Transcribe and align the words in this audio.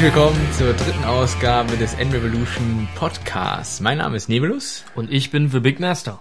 Herzlich 0.00 0.16
willkommen 0.16 0.52
zur 0.56 0.72
dritten 0.72 1.04
Ausgabe 1.04 1.76
des 1.76 1.92
N-Revolution 1.92 2.88
Podcasts. 2.94 3.80
Mein 3.80 3.98
Name 3.98 4.16
ist 4.16 4.30
Nebulus. 4.30 4.82
Und 4.94 5.12
ich 5.12 5.30
bin 5.30 5.50
The 5.50 5.60
Big 5.60 5.78
Master. 5.78 6.20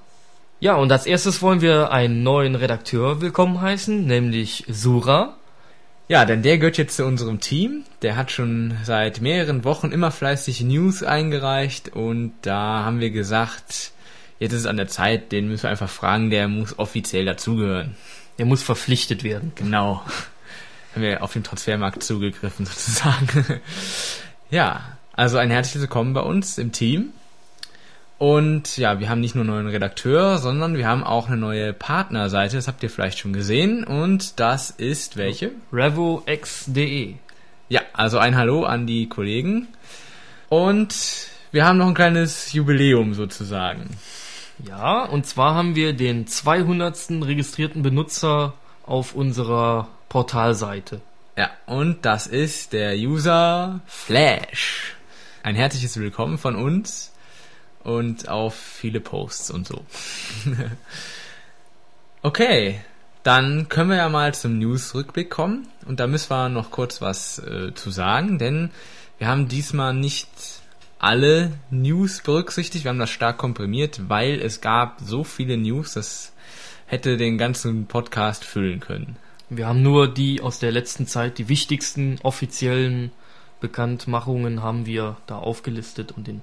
Ja, 0.60 0.76
und 0.76 0.92
als 0.92 1.06
erstes 1.06 1.42
wollen 1.42 1.62
wir 1.62 1.90
einen 1.90 2.22
neuen 2.22 2.56
Redakteur 2.56 3.22
willkommen 3.22 3.62
heißen, 3.62 4.06
nämlich 4.06 4.66
Sura. 4.68 5.38
Ja, 6.10 6.26
denn 6.26 6.42
der 6.42 6.58
gehört 6.58 6.78
jetzt 6.78 6.98
zu 6.98 7.06
unserem 7.06 7.40
Team. 7.40 7.86
Der 8.02 8.18
hat 8.18 8.32
schon 8.32 8.76
seit 8.84 9.22
mehreren 9.22 9.64
Wochen 9.64 9.94
immer 9.94 10.12
fleißig 10.12 10.60
News 10.60 11.02
eingereicht 11.02 11.96
und 11.96 12.34
da 12.42 12.84
haben 12.84 13.00
wir 13.00 13.12
gesagt, 13.12 13.94
jetzt 14.40 14.52
ist 14.52 14.60
es 14.60 14.66
an 14.66 14.76
der 14.76 14.90
Zeit, 14.90 15.32
den 15.32 15.48
müssen 15.48 15.64
wir 15.64 15.70
einfach 15.70 15.90
fragen, 15.90 16.30
der 16.32 16.50
muss 16.50 16.78
offiziell 16.78 17.24
dazugehören. 17.24 17.96
Er 18.38 18.46
muss 18.46 18.62
verpflichtet 18.62 19.24
werden. 19.24 19.54
Genau. 19.56 20.04
Haben 20.94 21.02
wir 21.02 21.24
auf 21.24 21.34
den 21.34 21.44
Transfermarkt 21.44 22.04
zugegriffen 22.04 22.66
sozusagen. 22.66 23.62
ja, 24.50 24.98
also 25.14 25.38
ein 25.38 25.52
herzliches 25.52 25.82
Willkommen 25.82 26.14
bei 26.14 26.22
uns 26.22 26.58
im 26.58 26.72
Team. 26.72 27.14
Und 28.18 28.76
ja, 28.78 29.00
wir 29.00 29.10
haben 29.10 29.22
nicht 29.22 29.34
nur 29.34 29.46
einen 29.46 29.54
neuen 29.54 29.68
Redakteur, 29.68 30.40
sondern 30.40 30.76
wir 30.76 30.88
haben 30.88 31.06
auch 31.06 31.28
eine 31.28 31.38
neue 31.38 31.72
Partnerseite, 31.72 32.58
das 32.58 32.68
habt 32.68 32.84
ihr 32.84 32.90
vielleicht 32.90 33.20
schon 33.20 33.32
gesehen. 33.32 33.86
Und 33.86 34.42
das 34.42 34.72
ist 34.72 35.16
welche? 35.16 35.52
RevoX.de. 35.72 37.14
Ja, 37.70 37.82
also 37.94 38.18
ein 38.18 38.36
Hallo 38.36 38.66
an 38.66 38.88
die 38.88 39.08
Kollegen. 39.08 39.68
Und 40.50 40.96
wir 41.52 41.66
haben 41.66 41.78
noch 41.78 41.88
ein 41.88 41.94
kleines 41.94 42.52
Jubiläum 42.52 43.14
sozusagen. 43.14 43.90
Ja, 44.68 45.06
und 45.06 45.26
zwar 45.26 45.56
haben 45.56 45.76
wir 45.76 45.94
den 45.94 46.28
200. 46.28 47.12
registrierten 47.22 47.84
Benutzer 47.84 48.54
auf 48.90 49.14
unserer 49.14 49.88
Portalseite. 50.10 51.02
Ja, 51.38 51.52
und 51.68 52.06
das 52.06 52.26
ist 52.26 52.74
der 52.74 52.96
User 52.96 53.82
Flash. 53.86 54.96
Ein 55.44 55.54
herzliches 55.56 55.98
Willkommen 56.00 56.40
von 56.40 56.56
uns 56.56 57.14
und 57.84 58.28
auf 58.28 58.56
viele 58.56 59.00
Posts 59.00 59.52
und 59.52 59.68
so. 59.68 59.86
okay, 62.24 62.82
dann 63.22 63.70
können 63.70 63.92
wir 63.92 63.98
ja 63.98 64.10
mal 64.10 64.34
zum 64.34 64.58
News-Rückblick 64.58 65.30
kommen 65.30 65.68
und 65.86 66.00
da 66.00 66.08
müssen 66.08 66.32
wir 66.32 66.50
noch 66.50 66.72
kurz 66.72 67.00
was 67.00 67.38
äh, 67.38 67.76
zu 67.76 67.92
sagen, 67.92 68.40
denn 68.40 68.72
wir 69.20 69.28
haben 69.28 69.48
diesmal 69.48 69.94
nicht 69.94 70.30
alle 70.98 71.52
News 71.70 72.22
berücksichtigt, 72.22 72.86
wir 72.86 72.90
haben 72.90 73.00
das 73.00 73.12
stark 73.12 73.38
komprimiert, 73.38 74.10
weil 74.10 74.42
es 74.42 74.62
gab 74.62 75.00
so 75.00 75.24
viele 75.24 75.58
News, 75.58 75.94
das 75.94 76.34
hätte 76.90 77.18
den 77.18 77.38
ganzen 77.38 77.86
Podcast 77.86 78.44
füllen 78.44 78.80
können. 78.80 79.16
Wir 79.50 79.68
haben 79.68 79.84
nur 79.84 80.12
die 80.12 80.42
aus 80.42 80.58
der 80.58 80.72
letzten 80.72 81.06
Zeit, 81.06 81.38
die 81.38 81.48
wichtigsten 81.48 82.18
offiziellen 82.24 83.12
Bekanntmachungen 83.62 84.64
haben 84.64 84.88
wir 84.88 85.18
da 85.28 85.38
aufgelistet 85.38 86.12
und 86.12 86.28
den 86.28 86.42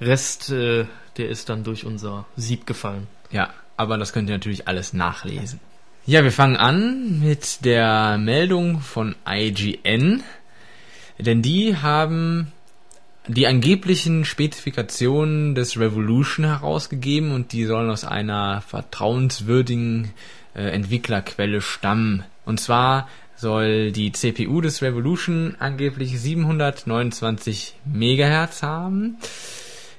Rest, 0.00 0.50
äh, 0.50 0.86
der 1.16 1.28
ist 1.28 1.48
dann 1.48 1.62
durch 1.62 1.86
unser 1.86 2.26
Sieb 2.36 2.66
gefallen. 2.66 3.06
Ja, 3.30 3.50
aber 3.76 3.96
das 3.96 4.12
könnt 4.12 4.28
ihr 4.28 4.34
natürlich 4.34 4.66
alles 4.66 4.92
nachlesen. 4.92 5.60
Ja, 6.04 6.24
wir 6.24 6.32
fangen 6.32 6.56
an 6.56 7.20
mit 7.20 7.64
der 7.64 8.18
Meldung 8.18 8.80
von 8.80 9.14
IGN, 9.28 10.22
denn 11.18 11.42
die 11.42 11.76
haben 11.76 12.52
die 13.28 13.46
angeblichen 13.46 14.24
Spezifikationen 14.24 15.54
des 15.54 15.78
Revolution 15.78 16.46
herausgegeben 16.46 17.32
und 17.32 17.52
die 17.52 17.64
sollen 17.64 17.90
aus 17.90 18.04
einer 18.04 18.60
vertrauenswürdigen 18.60 20.12
äh, 20.54 20.62
Entwicklerquelle 20.70 21.60
stammen. 21.60 22.24
Und 22.44 22.60
zwar 22.60 23.08
soll 23.34 23.92
die 23.92 24.12
CPU 24.12 24.60
des 24.60 24.82
Revolution 24.82 25.56
angeblich 25.58 26.18
729 26.18 27.74
MHz 27.84 28.62
haben. 28.62 29.16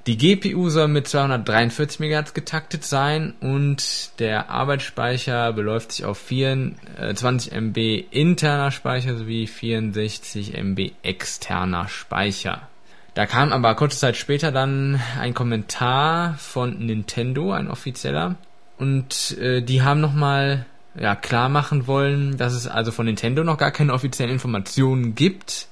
Die 0.07 0.17
GPU 0.17 0.69
soll 0.69 0.87
mit 0.87 1.09
243 1.09 1.99
MHz 1.99 2.33
getaktet 2.33 2.85
sein 2.85 3.33
und 3.41 4.11
der 4.19 4.49
Arbeitsspeicher 4.49 5.51
beläuft 5.51 5.91
sich 5.91 6.05
auf 6.05 6.17
24 6.17 7.51
MB 7.51 8.05
interner 8.09 8.71
Speicher 8.71 9.17
sowie 9.17 9.47
64 9.47 10.53
MB 10.53 10.91
externer 11.03 11.89
Speicher. 11.89 12.69
Da 13.17 13.25
kam 13.25 13.51
aber 13.51 13.73
kurze 13.73 13.97
Zeit 13.97 14.15
später 14.15 14.51
dann 14.51 15.01
ein 15.19 15.33
Kommentar 15.33 16.35
von 16.37 16.77
Nintendo, 16.85 17.51
ein 17.51 17.67
offizieller, 17.67 18.35
und 18.77 19.35
äh, 19.39 19.63
die 19.63 19.81
haben 19.81 20.01
nochmal 20.01 20.67
ja, 20.93 21.15
klar 21.15 21.49
machen 21.49 21.87
wollen, 21.87 22.37
dass 22.37 22.53
es 22.53 22.67
also 22.67 22.91
von 22.91 23.07
Nintendo 23.07 23.43
noch 23.43 23.57
gar 23.57 23.71
keine 23.71 23.93
offiziellen 23.93 24.31
Informationen 24.31 25.15
gibt 25.15 25.67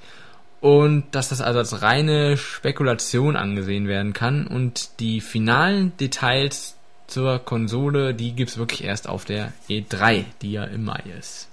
und 0.59 1.03
dass 1.11 1.29
das 1.29 1.39
also 1.39 1.59
als 1.59 1.83
reine 1.83 2.35
Spekulation 2.35 3.35
angesehen 3.35 3.87
werden 3.87 4.13
kann 4.13 4.47
und 4.47 4.99
die 4.99 5.21
finalen 5.21 5.95
Details 5.97 6.75
zur 7.05 7.37
Konsole, 7.37 8.15
die 8.15 8.31
gibt's 8.31 8.57
wirklich 8.57 8.83
erst 8.83 9.07
auf 9.07 9.23
der 9.23 9.53
E3, 9.69 10.23
die 10.41 10.53
ja 10.53 10.63
im 10.63 10.85
Mai 10.85 11.03
ist. 11.19 11.47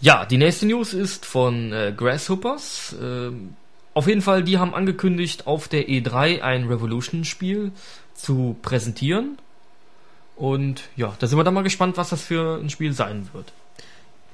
Ja, 0.00 0.24
die 0.24 0.38
nächste 0.38 0.64
News 0.64 0.94
ist 0.94 1.26
von 1.26 1.74
äh, 1.74 1.92
Grasshoppers. 1.94 2.96
Ähm 2.98 3.54
auf 3.96 4.08
jeden 4.08 4.20
Fall, 4.20 4.44
die 4.44 4.58
haben 4.58 4.74
angekündigt, 4.74 5.46
auf 5.46 5.68
der 5.68 5.88
E3 5.88 6.42
ein 6.42 6.64
Revolution-Spiel 6.64 7.72
zu 8.12 8.54
präsentieren. 8.60 9.38
Und 10.36 10.90
ja, 10.96 11.16
da 11.18 11.26
sind 11.26 11.38
wir 11.38 11.44
dann 11.44 11.54
mal 11.54 11.62
gespannt, 11.62 11.96
was 11.96 12.10
das 12.10 12.20
für 12.20 12.60
ein 12.60 12.68
Spiel 12.68 12.92
sein 12.92 13.30
wird. 13.32 13.54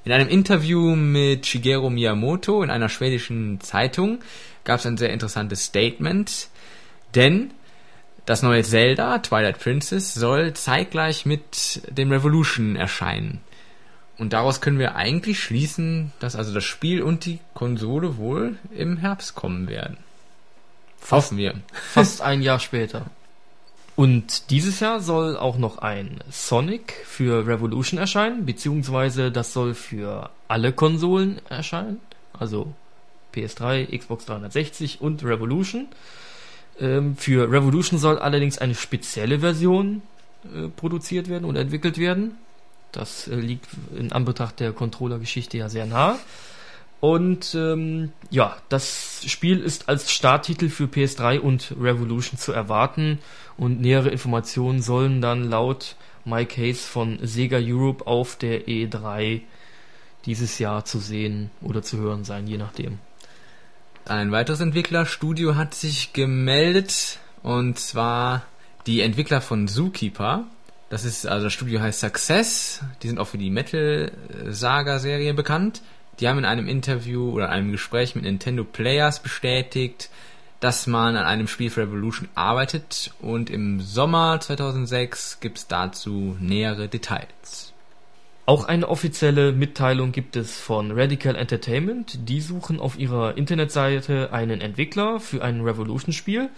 In 0.04 0.10
einem 0.10 0.28
Interview 0.28 0.96
mit 0.96 1.46
Shigeru 1.46 1.90
Miyamoto 1.90 2.64
in 2.64 2.70
einer 2.70 2.88
schwedischen 2.88 3.60
Zeitung 3.60 4.18
gab 4.64 4.80
es 4.80 4.86
ein 4.86 4.96
sehr 4.96 5.10
interessantes 5.10 5.66
Statement, 5.66 6.48
denn 7.14 7.52
das 8.26 8.42
neue 8.42 8.64
Zelda, 8.64 9.20
Twilight 9.20 9.60
Princess, 9.60 10.12
soll 10.12 10.54
zeitgleich 10.54 11.24
mit 11.24 11.82
dem 11.88 12.10
Revolution 12.10 12.74
erscheinen. 12.74 13.40
Und 14.18 14.32
daraus 14.32 14.60
können 14.60 14.78
wir 14.78 14.94
eigentlich 14.94 15.42
schließen, 15.42 16.12
dass 16.20 16.36
also 16.36 16.52
das 16.52 16.64
Spiel 16.64 17.02
und 17.02 17.24
die 17.24 17.38
Konsole 17.54 18.18
wohl 18.18 18.56
im 18.76 18.98
Herbst 18.98 19.34
kommen 19.34 19.68
werden. 19.68 19.96
Hoffen 21.10 21.38
wir. 21.38 21.54
Fast 21.72 22.22
ein 22.22 22.42
Jahr 22.42 22.60
später. 22.60 23.06
Und 23.94 24.50
dieses 24.50 24.80
Jahr 24.80 25.00
soll 25.00 25.36
auch 25.36 25.58
noch 25.58 25.78
ein 25.78 26.20
Sonic 26.30 26.94
für 27.04 27.46
Revolution 27.46 27.98
erscheinen, 27.98 28.46
beziehungsweise 28.46 29.30
das 29.30 29.52
soll 29.52 29.74
für 29.74 30.30
alle 30.48 30.72
Konsolen 30.72 31.40
erscheinen, 31.50 32.00
also 32.32 32.72
PS3, 33.34 33.96
Xbox 33.98 34.24
360 34.26 35.00
und 35.00 35.24
Revolution. 35.24 35.88
Ähm, 36.80 37.16
für 37.16 37.50
Revolution 37.50 37.98
soll 37.98 38.18
allerdings 38.18 38.58
eine 38.58 38.74
spezielle 38.74 39.40
Version 39.40 40.00
äh, 40.44 40.68
produziert 40.68 41.28
werden 41.28 41.44
und 41.44 41.56
entwickelt 41.56 41.98
werden. 41.98 42.36
Das 42.92 43.28
äh, 43.28 43.34
liegt 43.34 43.68
in 43.96 44.12
Anbetracht 44.12 44.60
der 44.60 44.72
Controller-Geschichte 44.72 45.58
ja 45.58 45.68
sehr 45.68 45.86
nah. 45.86 46.18
Und 47.00 47.56
ähm, 47.56 48.12
ja, 48.30 48.56
das 48.68 49.24
Spiel 49.26 49.58
ist 49.58 49.88
als 49.88 50.12
Starttitel 50.12 50.68
für 50.68 50.84
PS3 50.84 51.40
und 51.40 51.74
Revolution 51.80 52.38
zu 52.38 52.52
erwarten 52.52 53.18
und 53.56 53.80
nähere 53.80 54.10
Informationen 54.10 54.82
sollen 54.82 55.20
dann 55.20 55.42
laut 55.42 55.96
Mike 56.24 56.60
Hayes 56.60 56.86
von 56.86 57.18
Sega 57.20 57.58
Europe 57.60 58.06
auf 58.06 58.36
der 58.36 58.68
E3 58.68 59.40
dieses 60.26 60.60
Jahr 60.60 60.84
zu 60.84 61.00
sehen 61.00 61.50
oder 61.60 61.82
zu 61.82 61.98
hören 61.98 62.22
sein, 62.22 62.46
je 62.46 62.56
nachdem. 62.56 63.00
Ein 64.04 64.30
weiteres 64.30 64.60
Entwicklerstudio 64.60 65.56
hat 65.56 65.74
sich 65.74 66.12
gemeldet 66.12 67.18
und 67.42 67.78
zwar 67.78 68.42
die 68.86 69.00
Entwickler 69.00 69.40
von 69.40 69.68
Zookeeper. 69.68 70.44
Das 70.92 71.06
ist, 71.06 71.26
also 71.26 71.44
das 71.44 71.54
Studio 71.54 71.80
heißt 71.80 72.00
Success. 72.00 72.82
Die 73.02 73.08
sind 73.08 73.18
auch 73.18 73.28
für 73.28 73.38
die 73.38 73.48
Metal 73.48 74.12
Saga 74.50 74.98
Serie 74.98 75.32
bekannt. 75.32 75.80
Die 76.20 76.28
haben 76.28 76.36
in 76.36 76.44
einem 76.44 76.68
Interview 76.68 77.30
oder 77.30 77.48
einem 77.48 77.72
Gespräch 77.72 78.14
mit 78.14 78.24
Nintendo 78.24 78.62
Players 78.62 79.22
bestätigt, 79.22 80.10
dass 80.60 80.86
man 80.86 81.16
an 81.16 81.24
einem 81.24 81.48
Spiel 81.48 81.70
für 81.70 81.80
Revolution 81.80 82.28
arbeitet 82.34 83.10
und 83.22 83.48
im 83.48 83.80
Sommer 83.80 84.38
2006 84.38 85.40
gibt 85.40 85.56
es 85.56 85.66
dazu 85.66 86.36
nähere 86.40 86.88
Details. 86.88 87.72
Auch 88.44 88.64
eine 88.64 88.86
offizielle 88.86 89.52
Mitteilung 89.52 90.12
gibt 90.12 90.36
es 90.36 90.60
von 90.60 90.90
Radical 90.90 91.36
Entertainment. 91.36 92.28
Die 92.28 92.42
suchen 92.42 92.78
auf 92.78 92.98
ihrer 92.98 93.38
Internetseite 93.38 94.30
einen 94.34 94.60
Entwickler 94.60 95.20
für 95.20 95.42
ein 95.42 95.62
Revolution-Spiel. 95.62 96.50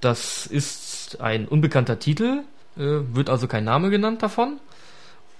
Das 0.00 0.46
ist 0.46 1.20
ein 1.20 1.48
unbekannter 1.48 1.98
Titel, 1.98 2.44
wird 2.76 3.28
also 3.28 3.48
kein 3.48 3.64
Name 3.64 3.90
genannt 3.90 4.22
davon. 4.22 4.60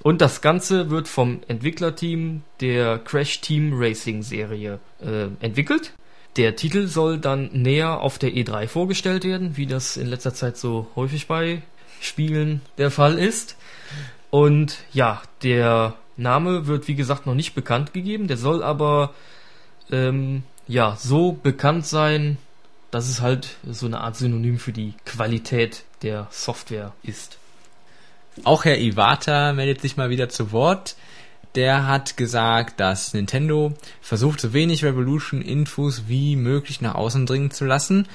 Und 0.02 0.20
das 0.20 0.40
Ganze 0.40 0.90
wird 0.90 1.06
vom 1.06 1.40
Entwicklerteam 1.46 2.42
der 2.60 2.98
Crash 2.98 3.40
Team 3.40 3.72
Racing 3.74 4.22
Serie 4.22 4.80
äh, 5.00 5.28
entwickelt. 5.40 5.92
Der 6.36 6.56
Titel 6.56 6.88
soll 6.88 7.18
dann 7.18 7.50
näher 7.52 8.00
auf 8.00 8.18
der 8.18 8.30
E3 8.30 8.66
vorgestellt 8.66 9.24
werden, 9.24 9.56
wie 9.56 9.66
das 9.66 9.96
in 9.96 10.08
letzter 10.08 10.34
Zeit 10.34 10.56
so 10.56 10.88
häufig 10.96 11.28
bei 11.28 11.62
Spielen 12.00 12.62
der 12.78 12.90
Fall 12.90 13.18
ist. 13.18 13.56
Und 14.30 14.78
ja, 14.92 15.22
der 15.42 15.94
Name 16.16 16.66
wird 16.66 16.88
wie 16.88 16.94
gesagt 16.94 17.26
noch 17.26 17.34
nicht 17.34 17.54
bekannt 17.54 17.92
gegeben. 17.92 18.28
Der 18.28 18.38
soll 18.38 18.62
aber 18.62 19.12
ähm, 19.90 20.42
ja 20.66 20.96
so 20.98 21.32
bekannt 21.32 21.86
sein, 21.86 22.38
dass 22.90 23.08
es 23.08 23.20
halt 23.20 23.56
so 23.70 23.86
eine 23.86 24.00
Art 24.00 24.16
Synonym 24.16 24.58
für 24.58 24.72
die 24.72 24.94
Qualität 25.04 25.84
der 26.02 26.28
Software 26.30 26.92
ist. 27.02 27.38
Auch 28.44 28.64
Herr 28.64 28.78
Iwata 28.78 29.52
meldet 29.52 29.80
sich 29.80 29.96
mal 29.96 30.10
wieder 30.10 30.28
zu 30.28 30.52
Wort. 30.52 30.96
Der 31.54 31.86
hat 31.86 32.16
gesagt, 32.16 32.80
dass 32.80 33.12
Nintendo 33.12 33.74
versucht, 34.00 34.40
so 34.40 34.54
wenig 34.54 34.84
Revolution-Infos 34.84 36.04
wie 36.08 36.36
möglich 36.36 36.80
nach 36.80 36.94
außen 36.94 37.26
dringen 37.26 37.50
zu 37.50 37.66
lassen, 37.66 38.08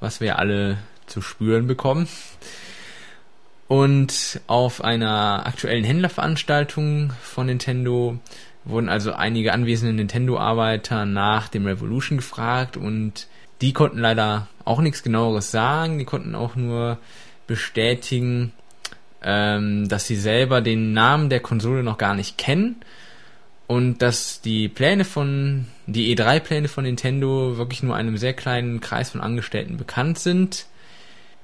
was 0.00 0.20
wir 0.20 0.38
alle 0.38 0.78
zu 1.06 1.22
spüren 1.22 1.68
bekommen. 1.68 2.08
Und 3.68 4.40
auf 4.48 4.82
einer 4.82 5.46
aktuellen 5.46 5.84
Händlerveranstaltung 5.84 7.12
von 7.22 7.46
Nintendo 7.46 8.18
wurden 8.64 8.88
also 8.88 9.12
einige 9.12 9.52
anwesende 9.52 9.94
Nintendo-Arbeiter 9.94 11.06
nach 11.06 11.46
dem 11.46 11.66
Revolution 11.66 12.18
gefragt 12.18 12.76
und 12.76 13.28
die 13.60 13.72
konnten 13.72 13.98
leider 13.98 14.48
auch 14.64 14.80
nichts 14.80 15.04
genaueres 15.04 15.52
sagen. 15.52 15.98
Die 15.98 16.04
konnten 16.04 16.34
auch 16.34 16.56
nur 16.56 16.98
bestätigen, 17.50 18.52
ähm, 19.24 19.88
dass 19.88 20.06
sie 20.06 20.14
selber 20.14 20.60
den 20.60 20.92
Namen 20.92 21.30
der 21.30 21.40
Konsole 21.40 21.82
noch 21.82 21.98
gar 21.98 22.14
nicht 22.14 22.38
kennen 22.38 22.76
und 23.66 24.02
dass 24.02 24.40
die 24.40 24.68
Pläne 24.68 25.04
von, 25.04 25.66
die 25.86 26.16
E3-Pläne 26.16 26.68
von 26.68 26.84
Nintendo 26.84 27.56
wirklich 27.56 27.82
nur 27.82 27.96
einem 27.96 28.16
sehr 28.18 28.34
kleinen 28.34 28.80
Kreis 28.80 29.10
von 29.10 29.20
Angestellten 29.20 29.78
bekannt 29.78 30.20
sind 30.20 30.66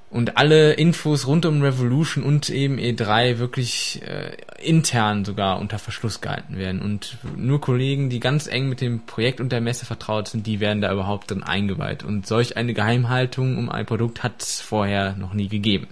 und 0.09 0.37
alle 0.37 0.73
Infos 0.73 1.27
rund 1.27 1.45
um 1.45 1.61
Revolution 1.61 2.23
und 2.23 2.49
eben 2.49 2.77
E3 2.77 3.39
wirklich 3.39 4.01
äh, 4.03 4.31
intern 4.63 5.25
sogar 5.25 5.59
unter 5.59 5.77
Verschluss 5.77 6.21
gehalten 6.21 6.57
werden 6.57 6.81
und 6.81 7.17
nur 7.35 7.59
Kollegen, 7.59 8.09
die 8.09 8.21
ganz 8.21 8.47
eng 8.47 8.69
mit 8.69 8.79
dem 8.79 9.05
Projekt 9.05 9.41
und 9.41 9.51
der 9.51 9.59
Messe 9.59 9.85
vertraut 9.85 10.29
sind, 10.29 10.47
die 10.47 10.61
werden 10.61 10.81
da 10.81 10.91
überhaupt 10.91 11.31
dann 11.31 11.43
eingeweiht 11.43 12.03
und 12.03 12.25
solch 12.25 12.55
eine 12.55 12.73
Geheimhaltung 12.73 13.57
um 13.57 13.69
ein 13.69 13.85
Produkt 13.85 14.23
hat 14.23 14.41
es 14.41 14.61
vorher 14.61 15.15
noch 15.17 15.33
nie 15.33 15.49
gegeben. 15.49 15.87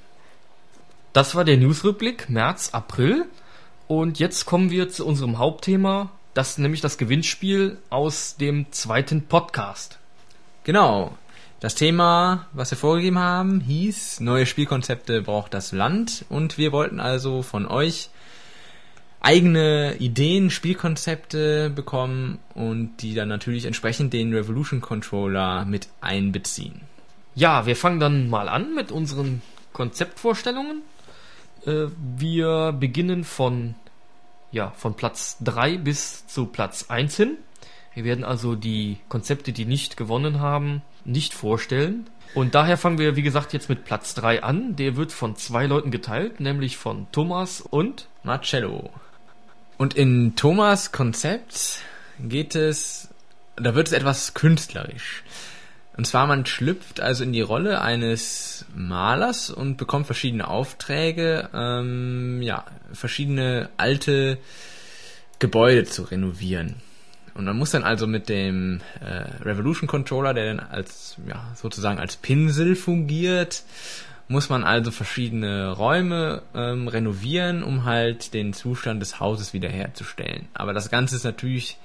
Das 1.16 1.34
war 1.34 1.46
der 1.46 1.56
Newsrückblick 1.56 2.30
März, 2.30 2.72
April 2.74 3.24
und 3.88 4.20
jetzt 4.20 4.46
kommen 4.46 4.70
wir 4.70 4.90
zu 4.90 5.06
unserem 5.06 5.38
Hauptthema, 5.38 6.12
das 6.34 6.50
ist 6.50 6.58
nämlich 6.58 6.82
das 6.82 6.98
Gewinnspiel 6.98 7.78
aus 7.90 8.36
dem 8.36 8.70
zweiten 8.74 9.22
Podcast. 9.22 9.98
Genau, 10.66 11.18
das 11.62 11.76
Thema, 11.76 12.48
was 12.52 12.72
wir 12.72 12.78
vorgegeben 12.78 13.18
haben, 13.18 13.62
hieß 13.62 14.20
Neue 14.20 14.46
Spielkonzepte 14.46 15.22
braucht 15.22 15.54
das 15.54 15.72
Land 15.72 16.26
und 16.28 16.58
wir 16.58 16.74
wollten 16.74 17.00
also 17.00 17.44
von 17.44 17.66
euch 17.66 18.10
eigene 19.22 19.96
Ideen, 20.00 20.50
Spielkonzepte 20.50 21.70
bekommen 21.70 22.40
und 22.56 22.98
die 22.98 23.16
dann 23.16 23.30
natürlich 23.30 23.64
entsprechend 23.64 24.12
den 24.12 24.34
Revolution 24.34 24.82
Controller 24.82 25.64
mit 25.64 25.88
einbeziehen. 26.02 26.82
Ja, 27.36 27.66
wir 27.66 27.78
fangen 27.78 28.02
dann 28.02 28.30
mal 28.30 28.50
an 28.50 28.76
mit 28.76 28.92
unseren 28.92 29.42
Konzeptvorstellungen. 29.72 30.82
Äh, 31.66 31.88
wir 32.18 32.74
beginnen 32.74 33.24
von, 33.24 33.76
ja, 34.52 34.72
von 34.72 34.96
Platz 34.96 35.38
3 35.42 35.78
bis 35.78 36.28
zu 36.28 36.46
Platz 36.48 36.86
1 36.90 37.16
hin. 37.18 37.38
Wir 37.94 38.04
werden 38.04 38.26
also 38.26 38.56
die 38.56 38.98
Konzepte, 39.08 39.54
die 39.54 39.66
nicht 39.66 39.98
gewonnen 39.98 40.40
haben, 40.40 40.82
nicht 41.06 41.34
vorstellen. 41.34 42.10
Und 42.34 42.54
daher 42.54 42.78
fangen 42.78 42.98
wir, 42.98 43.16
wie 43.16 43.22
gesagt, 43.22 43.54
jetzt 43.54 43.70
mit 43.70 43.86
Platz 43.86 44.14
3 44.16 44.44
an. 44.44 44.76
Der 44.76 44.98
wird 44.98 45.14
von 45.14 45.38
zwei 45.38 45.66
Leuten 45.66 45.92
geteilt, 45.92 46.42
nämlich 46.42 46.76
von 46.76 47.08
Thomas 47.14 47.62
und 47.62 48.08
Marcello. 48.24 48.90
Und 49.78 49.94
in 49.94 50.36
Thomas 50.36 50.92
Konzept 50.92 51.80
geht 52.20 52.56
es, 52.56 53.10
da 53.56 53.76
wird 53.76 53.88
es 53.88 53.94
etwas 53.94 54.34
künstlerisch. 54.34 55.24
Und 55.98 56.06
zwar 56.06 56.28
man 56.28 56.46
schlüpft 56.46 57.00
also 57.00 57.24
in 57.24 57.32
die 57.32 57.42
Rolle 57.42 57.82
eines 57.82 58.66
Malers 58.76 59.50
und 59.50 59.78
bekommt 59.78 60.06
verschiedene 60.06 60.48
Aufträge, 60.48 61.50
ähm, 61.54 62.42
ja, 62.42 62.66
verschiedene 62.92 63.70
alte 63.78 64.38
Gebäude 65.40 65.86
zu 65.86 66.04
renovieren. 66.04 66.76
Und 67.34 67.46
man 67.46 67.58
muss 67.58 67.72
dann 67.72 67.84
also 67.84 68.08
mit 68.08 68.30
dem 68.30 68.82
äh, 69.02 69.44
Revolution 69.44 69.88
Controller, 69.88 70.34
der 70.34 70.56
dann 70.56 70.60
als 70.60 71.18
ja, 71.28 71.52
sozusagen 71.56 72.00
als 72.00 72.16
Pinsel 72.16 72.76
fungiert, 72.76 73.64
muss 74.28 74.50
man 74.50 74.64
also 74.64 74.92
verschiedene 74.92 75.72
Räume 75.72 76.42
ähm, 76.56 76.88
renovieren, 76.88 77.64
um 77.64 77.86
halt 77.86 78.34
den 78.34 78.54
Zustand 78.54 79.02
des 79.02 79.20
Hauses 79.20 79.54
wiederherzustellen. 79.54 80.48
Aber 80.54 80.74
das 80.74 80.90
Ganze 80.90 81.16
ist 81.16 81.24
natürlich 81.24 81.78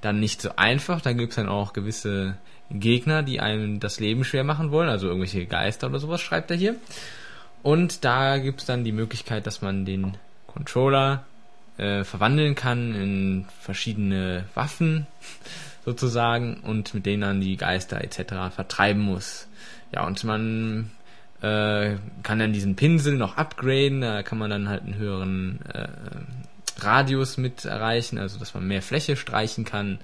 dann 0.00 0.18
nicht 0.18 0.42
so 0.42 0.50
einfach. 0.56 1.00
Da 1.00 1.12
gibt 1.12 1.30
es 1.30 1.36
dann 1.36 1.48
auch 1.48 1.72
gewisse 1.72 2.36
Gegner, 2.70 3.22
die 3.22 3.40
einem 3.40 3.78
das 3.78 4.00
Leben 4.00 4.24
schwer 4.24 4.44
machen 4.44 4.70
wollen, 4.70 4.88
also 4.88 5.06
irgendwelche 5.06 5.46
Geister 5.46 5.86
oder 5.88 6.00
sowas, 6.00 6.20
schreibt 6.20 6.50
er 6.50 6.56
hier. 6.56 6.76
Und 7.62 8.04
da 8.04 8.38
gibt 8.38 8.60
es 8.60 8.66
dann 8.66 8.84
die 8.84 8.92
Möglichkeit, 8.92 9.46
dass 9.46 9.62
man 9.62 9.84
den 9.84 10.16
Controller 10.46 11.24
äh, 11.78 12.04
verwandeln 12.04 12.54
kann 12.54 12.94
in 12.94 13.46
verschiedene 13.60 14.44
Waffen 14.54 15.06
sozusagen 15.84 16.60
und 16.60 16.92
mit 16.94 17.06
denen 17.06 17.22
dann 17.22 17.40
die 17.40 17.56
Geister 17.56 18.02
etc. 18.02 18.54
vertreiben 18.54 19.02
muss. 19.02 19.48
Ja, 19.92 20.06
und 20.06 20.22
man 20.24 20.90
äh, 21.44 21.96
kann 22.22 22.38
dann 22.38 22.54
diesen 22.54 22.74
Pinsel 22.74 23.16
noch 23.16 23.36
upgraden, 23.36 24.00
da 24.00 24.22
kann 24.22 24.38
man 24.38 24.48
dann 24.48 24.68
halt 24.68 24.82
einen 24.82 24.96
höheren 24.96 25.60
äh, 25.66 25.88
Radius 26.78 27.36
mit 27.36 27.66
erreichen, 27.66 28.18
also 28.18 28.38
dass 28.38 28.54
man 28.54 28.66
mehr 28.66 28.80
Fläche 28.80 29.16
streichen 29.16 29.66
kann. 29.66 29.98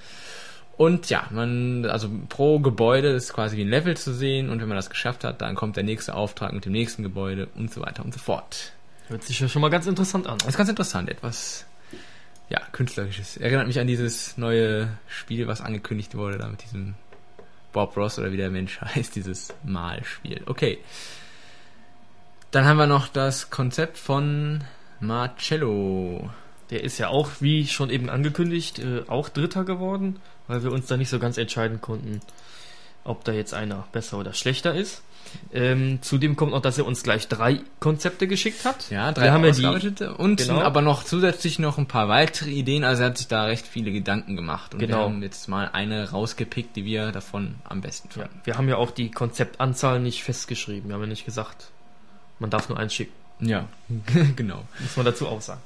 Und 0.77 1.09
ja, 1.09 1.27
man, 1.31 1.87
also 1.87 2.11
pro 2.29 2.59
Gebäude 2.59 3.09
ist 3.09 3.33
quasi 3.33 3.57
wie 3.57 3.63
ein 3.63 3.69
Level 3.69 3.97
zu 3.97 4.13
sehen 4.13 4.51
und 4.51 4.61
wenn 4.61 4.69
man 4.69 4.77
das 4.77 4.91
geschafft 4.91 5.25
hat, 5.25 5.41
dann 5.41 5.55
kommt 5.55 5.77
der 5.77 5.85
nächste 5.85 6.15
Auftrag 6.15 6.53
mit 6.53 6.67
dem 6.67 6.73
nächsten 6.73 7.03
Gebäude 7.03 7.49
und 7.55 7.73
so 7.73 7.81
weiter 7.81 8.05
und 8.05 8.13
so 8.13 8.21
fort. 8.21 8.73
Hört 9.09 9.23
sich 9.23 9.41
ja 9.41 9.49
schon 9.49 9.63
mal 9.63 9.71
ganz 9.71 9.87
interessant 9.87 10.27
an. 10.27 10.39
Das 10.39 10.49
ist 10.49 10.57
ganz 10.59 10.69
interessant, 10.69 11.09
etwas 11.09 11.65
ja, 12.51 12.61
künstlerisches. 12.73 13.39
Erinnert 13.39 13.67
mich 13.67 13.79
an 13.79 13.87
dieses 13.87 14.37
neue 14.37 14.89
Spiel, 15.09 15.47
was 15.47 15.63
angekündigt 15.63 16.15
wurde, 16.15 16.37
da 16.37 16.49
mit 16.49 16.63
diesem 16.63 16.95
Bob 17.73 17.97
Ross 17.97 18.19
oder 18.19 18.31
wie 18.31 18.37
der 18.37 18.51
Mensch 18.51 18.79
heißt, 18.81 19.17
dieses 19.17 19.55
Malspiel. 19.65 20.43
Okay. 20.47 20.79
Dann 22.51 22.65
haben 22.65 22.79
wir 22.79 22.89
noch 22.89 23.07
das 23.07 23.51
Konzept 23.51 23.97
von 23.97 24.65
Marcello. 24.99 26.31
Der 26.71 26.83
ist 26.83 26.99
ja 26.99 27.09
auch, 27.09 27.31
wie 27.39 27.67
schon 27.67 27.91
eben 27.91 28.11
angekündigt, 28.11 28.81
äh, 28.81 29.03
auch 29.07 29.29
Dritter 29.29 29.65
geworden, 29.65 30.19
weil 30.49 30.65
wir 30.65 30.73
uns 30.73 30.87
da 30.87 30.97
nicht 30.97 31.11
so 31.11 31.21
ganz 31.21 31.39
entscheiden 31.39 31.81
konnten, 31.81 32.21
ob 33.05 33.25
da 33.25 33.33
jetzt 33.33 33.55
einer 33.55 33.87
besser 33.93 34.19
oder 34.19 34.35
schlechter 34.35 34.75
ist. 34.75 35.03
Ähm, 35.53 35.99
zudem 36.03 36.35
kommt 36.35 36.51
noch, 36.51 36.63
dass 36.63 36.79
er 36.79 36.87
uns 36.87 37.05
gleich 37.05 37.29
drei 37.29 37.61
Konzepte 37.79 38.27
geschickt 38.27 38.65
hat. 38.65 38.91
Ja, 38.91 39.13
drei 39.13 39.31
haben 39.31 39.45
wir 39.45 39.53
die 39.53 40.05
und 40.07 40.39
genau. 40.39 40.61
aber 40.61 40.83
noch 40.83 41.05
zusätzlich 41.05 41.61
noch 41.61 41.79
ein 41.79 41.87
paar 41.87 42.09
weitere 42.09 42.51
Ideen. 42.51 42.83
Also 42.83 43.03
er 43.03 43.11
hat 43.11 43.19
sich 43.19 43.29
da 43.29 43.45
recht 43.45 43.67
viele 43.67 43.93
Gedanken 43.93 44.35
gemacht 44.35 44.75
und 44.75 44.81
genau. 44.81 44.97
wir 44.97 45.05
haben 45.05 45.23
jetzt 45.23 45.47
mal 45.49 45.71
eine 45.73 46.11
rausgepickt, 46.11 46.75
die 46.75 46.85
wir 46.85 47.13
davon 47.13 47.57
am 47.63 47.81
besten 47.81 48.11
fanden. 48.11 48.39
Ja, 48.39 48.47
wir 48.47 48.59
haben 48.59 48.69
ja 48.69 48.77
auch 48.77 48.91
die 48.91 49.13
Konzeptanzahl 49.13 50.01
nicht 50.01 50.25
festgeschrieben. 50.25 50.89
Wir 50.89 50.95
haben 50.95 51.03
ja 51.03 51.09
nicht 51.09 51.27
gesagt, 51.27 51.71
man 52.41 52.51
darf 52.51 52.69
nur 52.69 52.79
eins 52.79 52.95
schicken. 52.95 53.13
Ja, 53.41 53.69
genau. 54.37 54.65
Muss 54.81 54.97
man 54.97 55.07
dazu 55.07 55.29
auch 55.29 55.41
sagen. 55.41 55.61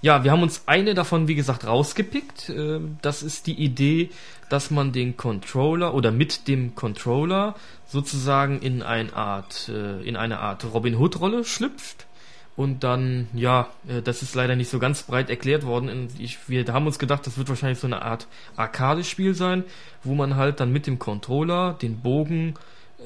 Ja, 0.00 0.22
wir 0.22 0.30
haben 0.30 0.42
uns 0.42 0.62
eine 0.66 0.94
davon, 0.94 1.26
wie 1.26 1.34
gesagt, 1.34 1.66
rausgepickt. 1.66 2.50
Ähm, 2.50 2.98
das 3.02 3.22
ist 3.22 3.46
die 3.46 3.54
Idee, 3.54 4.10
dass 4.48 4.70
man 4.70 4.92
den 4.92 5.16
Controller 5.16 5.92
oder 5.94 6.12
mit 6.12 6.46
dem 6.46 6.74
Controller 6.76 7.56
sozusagen 7.86 8.60
in 8.60 8.82
eine 8.82 9.12
Art, 9.14 9.68
äh, 9.68 10.00
in 10.02 10.16
eine 10.16 10.38
Art 10.38 10.64
Robin 10.72 10.96
Hood 10.96 11.20
Rolle 11.20 11.44
schlüpft. 11.44 12.06
Und 12.54 12.82
dann, 12.84 13.28
ja, 13.34 13.68
äh, 13.88 14.02
das 14.02 14.22
ist 14.22 14.34
leider 14.34 14.56
nicht 14.56 14.68
so 14.68 14.78
ganz 14.78 15.02
breit 15.02 15.30
erklärt 15.30 15.64
worden. 15.64 16.08
Ich, 16.18 16.48
wir 16.48 16.64
haben 16.72 16.86
uns 16.86 16.98
gedacht, 16.98 17.26
das 17.26 17.38
wird 17.38 17.48
wahrscheinlich 17.48 17.78
so 17.78 17.86
eine 17.86 18.02
Art 18.02 18.28
Arcade-Spiel 18.56 19.34
sein, 19.34 19.64
wo 20.04 20.14
man 20.14 20.36
halt 20.36 20.60
dann 20.60 20.72
mit 20.72 20.86
dem 20.86 20.98
Controller 20.98 21.74
den 21.74 22.00
Bogen, 22.00 22.54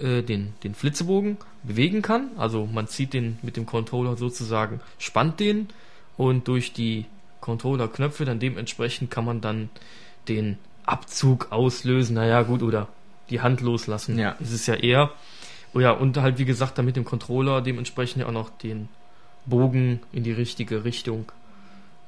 äh, 0.00 0.22
den, 0.22 0.54
den 0.64 0.74
Flitzebogen 0.74 1.36
bewegen 1.62 2.02
kann. 2.02 2.30
Also 2.36 2.66
man 2.66 2.88
zieht 2.88 3.12
den 3.12 3.38
mit 3.42 3.56
dem 3.56 3.66
Controller 3.66 4.16
sozusagen, 4.16 4.80
spannt 4.98 5.40
den 5.40 5.68
und 6.16 6.48
durch 6.48 6.72
die 6.72 7.06
Controller-Knöpfe 7.40 8.24
dann 8.24 8.38
dementsprechend 8.38 9.10
kann 9.10 9.24
man 9.24 9.40
dann 9.40 9.68
den 10.28 10.58
Abzug 10.84 11.50
auslösen. 11.50 12.14
Naja, 12.14 12.42
gut, 12.42 12.62
oder 12.62 12.88
die 13.30 13.40
Hand 13.40 13.60
loslassen. 13.60 14.18
Ja. 14.18 14.36
Das 14.38 14.52
ist 14.52 14.66
ja 14.66 14.74
eher. 14.74 15.10
Oh 15.74 15.80
ja, 15.80 15.90
und 15.92 16.16
halt, 16.18 16.38
wie 16.38 16.44
gesagt, 16.44 16.78
dann 16.78 16.84
mit 16.84 16.96
dem 16.96 17.04
Controller 17.04 17.62
dementsprechend 17.62 18.20
ja 18.20 18.28
auch 18.28 18.32
noch 18.32 18.50
den 18.50 18.88
Bogen 19.46 20.00
in 20.12 20.22
die 20.22 20.32
richtige 20.32 20.84
Richtung 20.84 21.32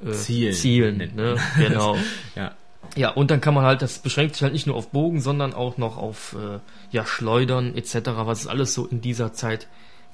äh, 0.05 0.13
zielen. 0.13 0.55
zielen 0.55 1.13
ne? 1.15 1.37
Genau. 1.57 1.97
ja. 2.35 2.53
Ja, 2.97 3.11
und 3.11 3.31
dann 3.31 3.41
kann 3.41 3.55
man 3.55 3.65
halt, 3.65 3.83
das 3.83 3.99
beschränkt 3.99 4.35
sich 4.35 4.43
halt 4.43 4.53
nicht 4.53 4.67
nur 4.67 4.77
auf 4.77 4.91
Bogen, 4.91 5.21
sondern 5.21 5.53
auch 5.53 5.79
noch 5.79 5.97
auf 5.97 6.35
äh, 6.39 6.61
ja, 6.91 7.05
Schleudern 7.05 7.75
etc., 7.75 8.01
was 8.17 8.43
es 8.43 8.47
alles 8.47 8.75
so 8.75 8.87
in 8.87 9.01
dieser 9.01 9.33
Zeit 9.33 9.67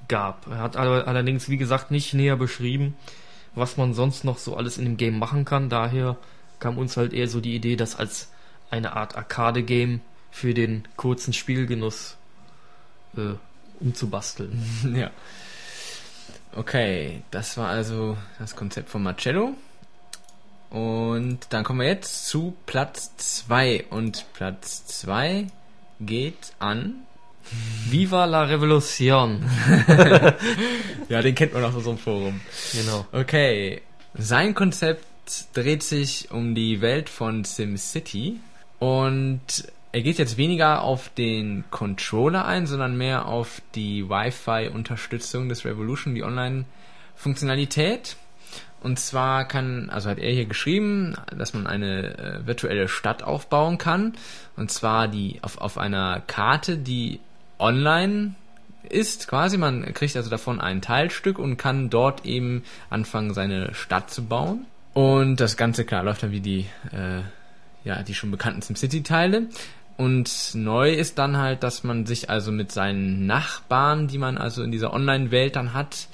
gab. 0.09 0.47
Er 0.49 0.59
hat 0.59 0.77
allerdings, 0.77 1.49
wie 1.49 1.57
gesagt, 1.57 1.91
nicht 1.91 2.15
näher 2.15 2.37
beschrieben, 2.37 2.97
was 3.55 3.77
man 3.77 3.95
sonst 3.95 4.25
noch 4.25 4.39
so 4.39 4.57
alles 4.57 4.79
in 4.79 4.85
dem 4.85 4.97
Game 4.97 5.19
machen 5.19 5.45
kann. 5.45 5.69
Daher 5.69 6.17
kam 6.59 6.79
uns 6.79 6.97
halt 6.97 7.13
eher 7.13 7.29
so 7.29 7.41
die 7.41 7.55
Idee, 7.55 7.77
das 7.77 7.97
als 7.97 8.31
eine 8.71 8.95
Art 8.95 9.17
Arcade-Game 9.17 10.01
für 10.31 10.55
den 10.55 10.87
kurzen 10.97 11.33
Spielgenuss 11.33 12.17
äh, 13.17 13.35
umzubasteln. 13.81 14.95
ja. 14.95 15.11
Okay, 16.55 17.23
das 17.31 17.57
war 17.57 17.69
also 17.69 18.17
das 18.39 18.57
Konzept 18.57 18.91
von 18.91 19.03
Marcello. 19.03 19.55
Und 20.71 21.41
dann 21.51 21.65
kommen 21.65 21.81
wir 21.81 21.89
jetzt 21.89 22.29
zu 22.29 22.55
Platz 22.67 23.17
2. 23.17 23.87
Und 23.91 24.25
Platz 24.33 24.87
2 24.87 25.47
geht 26.01 26.55
an. 26.59 26.95
Viva 27.91 28.25
la 28.27 28.45
Revolution. 28.45 29.45
ja, 31.09 31.23
den 31.23 31.35
kennt 31.35 31.53
man 31.53 31.65
auch 31.65 31.71
aus 31.71 31.77
unserem 31.77 31.99
Forum. 31.99 32.41
Genau. 32.73 33.07
Okay. 33.13 33.83
Sein 34.15 34.55
Konzept 34.55 35.05
dreht 35.53 35.83
sich 35.83 36.31
um 36.31 36.55
die 36.55 36.81
Welt 36.81 37.09
von 37.09 37.45
SimCity. 37.45 38.39
Und 38.79 39.65
er 39.93 40.03
geht 40.03 40.19
jetzt 40.19 40.37
weniger 40.37 40.83
auf 40.83 41.09
den 41.11 41.65
Controller 41.71 42.47
ein, 42.47 42.67
sondern 42.67 42.97
mehr 42.97 43.27
auf 43.27 43.61
die 43.75 44.09
Wi-Fi-Unterstützung 44.09 45.49
des 45.49 45.65
Revolution, 45.65 46.15
die 46.15 46.23
Online-Funktionalität. 46.23 48.17
Und 48.83 48.99
zwar 48.99 49.47
kann, 49.47 49.91
also 49.91 50.09
hat 50.09 50.19
er 50.19 50.33
hier 50.33 50.47
geschrieben, 50.47 51.15
dass 51.37 51.53
man 51.53 51.67
eine 51.67 52.19
äh, 52.19 52.47
virtuelle 52.47 52.89
Stadt 52.89 53.23
aufbauen 53.23 53.77
kann. 53.79 54.15
Und 54.57 54.71
zwar 54.71 55.09
die 55.09 55.39
auf, 55.43 55.59
auf 55.59 55.77
einer 55.77 56.23
Karte, 56.27 56.79
die 56.79 57.21
online 57.59 58.35
ist, 58.89 59.29
quasi. 59.29 59.59
Man 59.59 59.93
kriegt 59.93 60.17
also 60.17 60.31
davon 60.31 60.61
ein 60.61 60.81
Teilstück 60.81 61.39
und 61.39 61.57
kann 61.57 61.91
dort 61.91 62.25
eben 62.25 62.65
anfangen, 62.89 63.35
seine 63.35 63.75
Stadt 63.75 64.11
zu 64.11 64.25
bauen. 64.25 64.67
Und 64.95 65.37
das 65.41 65.57
Ganze, 65.57 65.85
klar, 65.85 66.03
läuft 66.03 66.23
dann 66.23 66.33
wie 66.33 66.41
die, 66.41 66.67
äh, 66.93 67.21
ja, 67.85 68.03
die 68.03 68.15
schon 68.15 68.31
bekannten 68.31 68.63
SimCity-Teile. 68.63 69.49
Und 69.97 70.55
neu 70.55 70.93
ist 70.93 71.19
dann 71.19 71.37
halt, 71.37 71.63
dass 71.63 71.85
man 71.85 72.07
sich 72.07 72.31
also 72.31 72.51
mit 72.51 72.73
seinen 72.73 73.27
Nachbarn, 73.27 74.09
die 74.09 74.17
man 74.17 74.39
also 74.39 74.63
in 74.63 74.73
dieser 74.73 74.95
Online-Welt 74.95 75.57
dann 75.57 75.75
hat, 75.75 76.09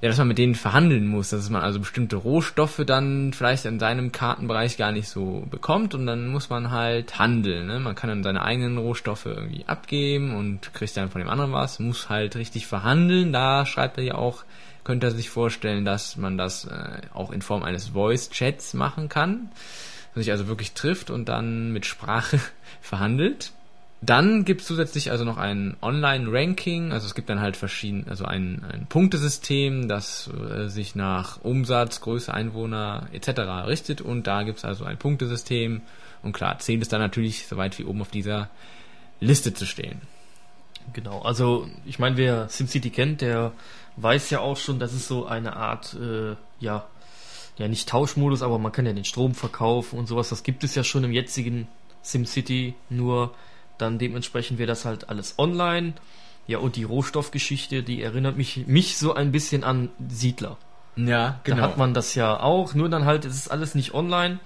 ja, 0.00 0.08
dass 0.08 0.18
man 0.18 0.28
mit 0.28 0.38
denen 0.38 0.54
verhandeln 0.54 1.06
muss, 1.06 1.30
dass 1.30 1.48
man 1.48 1.62
also 1.62 1.80
bestimmte 1.80 2.16
Rohstoffe 2.16 2.82
dann 2.86 3.32
vielleicht 3.32 3.64
in 3.64 3.78
seinem 3.78 4.12
Kartenbereich 4.12 4.76
gar 4.76 4.92
nicht 4.92 5.08
so 5.08 5.46
bekommt 5.50 5.94
und 5.94 6.06
dann 6.06 6.28
muss 6.28 6.50
man 6.50 6.70
halt 6.70 7.18
handeln. 7.18 7.66
Ne? 7.66 7.80
Man 7.80 7.94
kann 7.94 8.10
dann 8.10 8.22
seine 8.22 8.42
eigenen 8.42 8.76
Rohstoffe 8.76 9.26
irgendwie 9.26 9.64
abgeben 9.66 10.34
und 10.34 10.74
kriegt 10.74 10.96
dann 10.96 11.10
von 11.10 11.20
dem 11.20 11.30
anderen 11.30 11.52
was, 11.52 11.78
muss 11.78 12.10
halt 12.10 12.36
richtig 12.36 12.66
verhandeln. 12.66 13.32
Da 13.32 13.64
schreibt 13.64 13.96
er 13.96 14.04
ja 14.04 14.14
auch, 14.16 14.44
könnte 14.84 15.06
er 15.06 15.12
sich 15.12 15.30
vorstellen, 15.30 15.84
dass 15.84 16.16
man 16.16 16.36
das 16.36 16.66
äh, 16.66 17.00
auch 17.14 17.32
in 17.32 17.40
Form 17.40 17.62
eines 17.62 17.88
Voice-Chats 17.88 18.74
machen 18.74 19.08
kann. 19.08 19.50
Man 20.14 20.22
sich 20.22 20.30
also 20.30 20.46
wirklich 20.46 20.72
trifft 20.72 21.10
und 21.10 21.28
dann 21.28 21.72
mit 21.72 21.86
Sprache 21.86 22.38
verhandelt. 22.82 23.52
Dann 24.06 24.44
gibt 24.44 24.60
es 24.60 24.68
zusätzlich 24.68 25.10
also 25.10 25.24
noch 25.24 25.36
ein 25.36 25.76
Online-Ranking, 25.82 26.92
also 26.92 27.06
es 27.06 27.16
gibt 27.16 27.28
dann 27.28 27.40
halt 27.40 27.56
verschiedene, 27.56 28.06
also 28.06 28.24
ein, 28.24 28.64
ein 28.72 28.86
Punktesystem, 28.88 29.88
das 29.88 30.30
äh, 30.30 30.68
sich 30.68 30.94
nach 30.94 31.42
Umsatz, 31.42 32.00
Größe, 32.00 32.32
Einwohner 32.32 33.08
etc. 33.12 33.66
richtet 33.66 34.00
und 34.00 34.28
da 34.28 34.44
gibt 34.44 34.58
es 34.58 34.64
also 34.64 34.84
ein 34.84 34.96
Punktesystem 34.96 35.82
und 36.22 36.32
klar, 36.32 36.60
zählt 36.60 36.82
es 36.82 36.88
dann 36.88 37.00
natürlich 37.00 37.48
so 37.48 37.56
weit 37.56 37.76
wie 37.80 37.84
oben 37.84 38.00
auf 38.00 38.10
dieser 38.10 38.48
Liste 39.18 39.54
zu 39.54 39.66
stehen. 39.66 40.00
Genau, 40.92 41.22
also 41.22 41.66
ich 41.84 41.98
meine, 41.98 42.16
wer 42.16 42.48
SimCity 42.48 42.90
kennt, 42.90 43.22
der 43.22 43.52
weiß 43.96 44.30
ja 44.30 44.38
auch 44.38 44.56
schon, 44.56 44.78
dass 44.78 44.92
es 44.92 45.08
so 45.08 45.26
eine 45.26 45.56
Art, 45.56 45.94
äh, 45.94 46.36
ja, 46.60 46.86
ja 47.58 47.66
nicht 47.66 47.88
Tauschmodus, 47.88 48.42
aber 48.42 48.60
man 48.60 48.70
kann 48.70 48.86
ja 48.86 48.92
den 48.92 49.04
Strom 49.04 49.34
verkaufen 49.34 49.98
und 49.98 50.06
sowas, 50.06 50.28
das 50.28 50.44
gibt 50.44 50.62
es 50.62 50.76
ja 50.76 50.84
schon 50.84 51.02
im 51.02 51.10
jetzigen 51.10 51.66
SimCity, 52.02 52.74
nur 52.88 53.34
dann 53.78 53.98
dementsprechend 53.98 54.58
wäre 54.58 54.66
das 54.66 54.84
halt 54.84 55.08
alles 55.08 55.38
online. 55.38 55.94
Ja, 56.46 56.58
und 56.58 56.76
die 56.76 56.84
Rohstoffgeschichte, 56.84 57.82
die 57.82 58.02
erinnert 58.02 58.36
mich, 58.36 58.66
mich 58.66 58.98
so 58.98 59.14
ein 59.14 59.32
bisschen 59.32 59.64
an 59.64 59.90
Siedler. 60.08 60.56
Ja, 60.96 61.40
genau. 61.44 61.56
Da 61.58 61.62
hat 61.64 61.76
man 61.76 61.92
das 61.92 62.14
ja 62.14 62.40
auch, 62.40 62.74
nur 62.74 62.88
dann 62.88 63.04
halt, 63.04 63.24
es 63.24 63.34
ist 63.34 63.48
alles 63.50 63.74
nicht 63.74 63.94
online. 63.94 64.38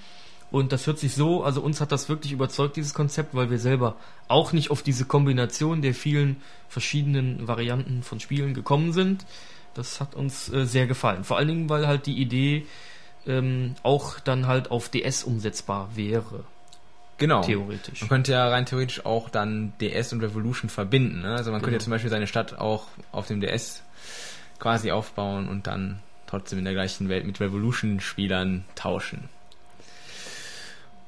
Und 0.50 0.72
das 0.72 0.86
hört 0.86 0.98
sich 0.98 1.14
so, 1.14 1.44
also 1.44 1.60
uns 1.60 1.80
hat 1.80 1.92
das 1.92 2.08
wirklich 2.08 2.32
überzeugt, 2.32 2.76
dieses 2.76 2.92
Konzept, 2.92 3.34
weil 3.34 3.50
wir 3.50 3.58
selber 3.58 3.94
auch 4.26 4.52
nicht 4.52 4.70
auf 4.72 4.82
diese 4.82 5.04
Kombination 5.04 5.80
der 5.80 5.94
vielen 5.94 6.38
verschiedenen 6.68 7.46
Varianten 7.46 8.02
von 8.02 8.18
Spielen 8.18 8.52
gekommen 8.52 8.92
sind. 8.92 9.26
Das 9.74 10.00
hat 10.00 10.16
uns 10.16 10.52
äh, 10.52 10.66
sehr 10.66 10.88
gefallen. 10.88 11.22
Vor 11.22 11.36
allen 11.36 11.46
Dingen, 11.46 11.68
weil 11.68 11.86
halt 11.86 12.06
die 12.06 12.18
Idee 12.20 12.66
ähm, 13.26 13.76
auch 13.84 14.18
dann 14.18 14.48
halt 14.48 14.72
auf 14.72 14.88
DS 14.88 15.22
umsetzbar 15.22 15.90
wäre. 15.94 16.44
Genau. 17.20 17.42
Theoretisch. 17.42 18.00
Man 18.00 18.08
könnte 18.08 18.32
ja 18.32 18.48
rein 18.48 18.66
theoretisch 18.66 19.04
auch 19.04 19.28
dann 19.28 19.74
DS 19.80 20.12
und 20.14 20.22
Revolution 20.22 20.70
verbinden. 20.70 21.20
Ne? 21.20 21.36
Also 21.36 21.52
man 21.52 21.60
könnte 21.60 21.74
ja 21.74 21.78
Genau. 21.78 21.84
zum 21.84 21.90
Beispiel 21.92 22.10
seine 22.10 22.26
Stadt 22.26 22.58
auch 22.58 22.86
auf 23.12 23.26
dem 23.28 23.40
DS 23.40 23.82
quasi 24.58 24.90
aufbauen 24.90 25.48
und 25.48 25.66
dann 25.66 26.00
trotzdem 26.26 26.58
in 26.58 26.64
der 26.64 26.72
gleichen 26.74 27.08
Welt 27.08 27.26
mit 27.26 27.38
Revolution-Spielern 27.38 28.64
tauschen. 28.74 29.28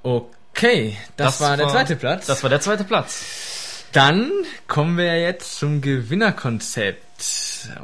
Okay, 0.02 0.96
das, 1.16 1.40
war 1.40 1.56
der 1.56 1.68
zweite 1.68 1.96
Platz. 1.96 2.26
Das 2.26 2.42
war 2.42 2.50
der 2.50 2.60
zweite 2.60 2.84
Platz. 2.84 3.84
Dann 3.92 4.30
kommen 4.68 4.96
wir 4.96 5.20
jetzt 5.20 5.56
zum 5.58 5.80
Gewinnerkonzept. 5.80 7.02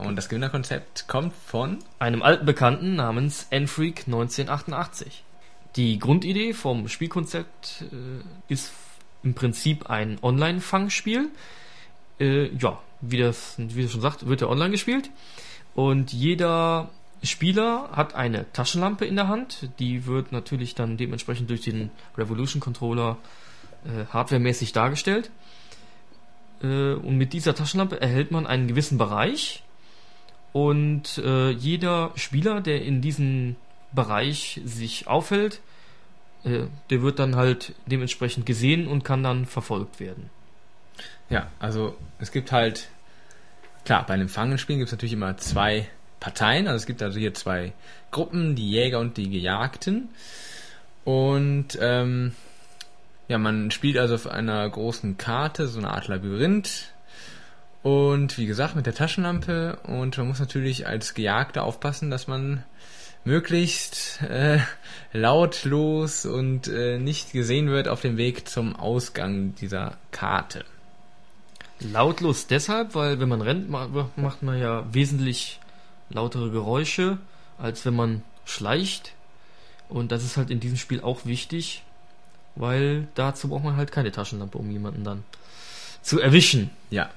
Und 0.04 0.16
das 0.16 0.28
Gewinnerkonzept 0.28 1.06
kommt 1.06 1.32
von 1.47 1.78
Einem 1.99 2.23
alten 2.23 2.44
Bekannten 2.44 2.97
namens 2.97 3.47
Enfreak 3.50 4.04
1988. 4.06 5.23
Die 5.76 5.98
Grundidee 5.98 6.54
vom 6.54 6.88
Spielkonzept 6.88 7.84
äh, 7.92 8.52
ist 8.52 8.72
im 9.22 9.34
Prinzip 9.34 9.90
ein 9.90 10.18
Online-Fangspiel. 10.22 11.28
Äh, 12.18 12.54
ja, 12.56 12.80
wie 13.00 13.18
das, 13.18 13.54
wie 13.58 13.82
das 13.82 13.92
schon 13.92 14.00
sagt, 14.00 14.26
wird 14.26 14.42
er 14.42 14.48
online 14.48 14.70
gespielt. 14.70 15.10
Und 15.75 16.12
jeder 16.12 16.90
Spieler 17.22 17.90
hat 17.92 18.14
eine 18.14 18.50
Taschenlampe 18.52 19.04
in 19.04 19.16
der 19.16 19.28
Hand. 19.28 19.70
Die 19.78 20.06
wird 20.06 20.32
natürlich 20.32 20.75
dann 20.75 20.96
dementsprechend 20.96 21.50
durch 21.50 21.62
den 21.62 21.90
Revolution 22.16 22.60
Controller 22.60 23.18
äh, 23.84 24.06
hardwaremäßig 24.12 24.72
dargestellt. 24.72 25.30
Äh, 26.62 26.94
und 26.94 27.16
mit 27.16 27.32
dieser 27.32 27.54
Taschenlampe 27.54 28.00
erhält 28.00 28.30
man 28.30 28.46
einen 28.46 28.68
gewissen 28.68 28.98
Bereich. 28.98 29.62
Und 30.52 31.18
äh, 31.18 31.50
jeder 31.50 32.12
Spieler, 32.16 32.60
der 32.60 32.82
in 32.82 33.00
diesem 33.00 33.56
Bereich 33.92 34.61
sich 34.64 35.07
aufhält, 35.07 35.61
äh, 36.45 36.64
der 36.90 37.02
wird 37.02 37.18
dann 37.18 37.37
halt 37.37 37.75
dementsprechend 37.87 38.47
gesehen 38.47 38.87
und 38.87 39.04
kann 39.04 39.23
dann 39.23 39.47
verfolgt 39.47 40.00
werden. 40.00 40.30
Ja, 41.30 41.49
also 41.59 41.97
es 42.18 42.33
gibt 42.33 42.52
halt, 42.52 42.88
klar, 43.85 44.04
bei 44.07 44.14
einem 44.14 44.28
Fangenspielen 44.28 44.78
gibt 44.78 44.88
es 44.88 44.92
natürlich 44.92 45.12
immer 45.12 45.37
zwei 45.37 45.88
Parteien. 46.21 46.66
Also 46.66 46.76
es 46.76 46.87
gibt 46.87 47.02
also 47.02 47.18
hier 47.18 47.35
zwei 47.35 47.73
Gruppen, 48.11 48.54
die 48.54 48.71
Jäger 48.71 48.99
und 48.99 49.16
die 49.16 49.30
Gejagten. 49.30 50.09
Und 51.04 51.78
ähm, 51.80 52.35
ja, 53.28 53.38
man 53.38 53.71
spielt 53.71 53.99
also 53.99 54.14
auf 54.14 54.26
einer 54.26 54.68
großen 54.68 55.18
Karte, 55.18 55.68
so 55.68 55.78
eine 55.78 55.90
Art 55.90 56.09
Labyrinth. 56.09 56.92
Und 57.83 58.38
wie 58.38 58.47
gesagt, 58.47 58.75
mit 58.75 58.87
der 58.87 58.95
Taschenlampe. 58.95 59.78
Und 59.85 60.16
man 60.18 60.28
muss 60.28 60.40
natürlich 60.40 60.87
als 60.87 61.14
Gejagter 61.14 61.62
aufpassen, 61.62 62.11
dass 62.11 62.26
man 62.26 62.64
möglichst 63.25 64.22
äh, 64.22 64.60
lautlos 65.12 66.25
und 66.26 66.68
äh, 66.68 66.98
nicht 66.98 67.32
gesehen 67.32 67.68
wird 67.68 67.88
auf 67.88 68.00
dem 68.00 68.16
Weg 68.16 68.48
zum 68.48 68.76
Ausgang 68.76 69.54
dieser 69.56 69.96
Karte. 70.10 70.64
Lautlos 71.80 72.46
deshalb, 72.46 72.94
weil 72.94 73.20
wenn 73.20 73.28
man 73.28 73.42
rennt, 73.42 73.68
ma- 73.70 74.10
macht 74.16 74.42
man 74.42 74.58
ja 74.58 74.84
wesentlich 74.92 75.60
lautere 76.10 76.50
Geräusche, 76.50 77.18
als 77.58 77.84
wenn 77.84 77.94
man 77.94 78.22
schleicht. 78.44 79.12
Und 79.88 80.10
das 80.12 80.25
ist 80.25 80.37
halt 80.37 80.50
in 80.50 80.60
diesem 80.60 80.76
Spiel 80.76 81.00
auch 81.00 81.25
wichtig, 81.25 81.82
weil 82.56 83.06
dazu 83.14 83.48
braucht 83.48 83.64
man 83.64 83.76
halt 83.76 83.92
keine 83.92 84.10
Taschenlampe, 84.12 84.58
um 84.58 84.70
jemanden 84.70 85.04
dann 85.04 85.22
zu 86.02 86.20
erwischen. 86.20 86.70
Ja. 86.90 87.10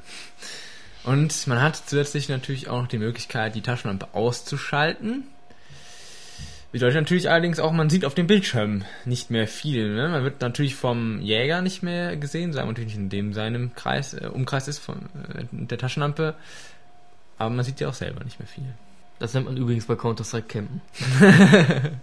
Und 1.03 1.47
man 1.47 1.61
hat 1.61 1.81
zusätzlich 1.87 2.29
natürlich 2.29 2.69
auch 2.69 2.81
noch 2.81 2.87
die 2.87 2.99
Möglichkeit, 2.99 3.55
die 3.55 3.61
Taschenlampe 3.61 4.09
auszuschalten. 4.13 5.23
Bedeutet 6.71 7.01
natürlich 7.01 7.29
allerdings 7.29 7.59
auch, 7.59 7.73
man 7.73 7.89
sieht 7.89 8.05
auf 8.05 8.15
dem 8.15 8.27
Bildschirm 8.27 8.85
nicht 9.03 9.29
mehr 9.29 9.47
viel. 9.47 9.93
Ne? 9.93 10.07
Man 10.07 10.23
wird 10.23 10.39
natürlich 10.39 10.75
vom 10.75 11.19
Jäger 11.19 11.61
nicht 11.61 11.83
mehr 11.83 12.15
gesehen, 12.15 12.53
sagen 12.53 12.67
wir 12.67 12.71
natürlich 12.71 12.95
in 12.95 13.09
dem 13.09 13.33
seinem 13.33 13.75
Kreis, 13.75 14.13
äh, 14.13 14.27
Umkreis 14.27 14.69
ist 14.69 14.79
von 14.79 14.97
äh, 15.35 15.45
der 15.51 15.77
Taschenlampe. 15.77 16.35
Aber 17.37 17.49
man 17.49 17.65
sieht 17.65 17.79
ja 17.81 17.89
auch 17.89 17.93
selber 17.93 18.23
nicht 18.23 18.39
mehr 18.39 18.47
viel. 18.47 18.73
Das 19.19 19.33
nennt 19.33 19.47
man 19.47 19.57
übrigens 19.57 19.85
bei 19.85 19.95
Counter-Strike 19.95 20.47
Campen. 20.47 20.81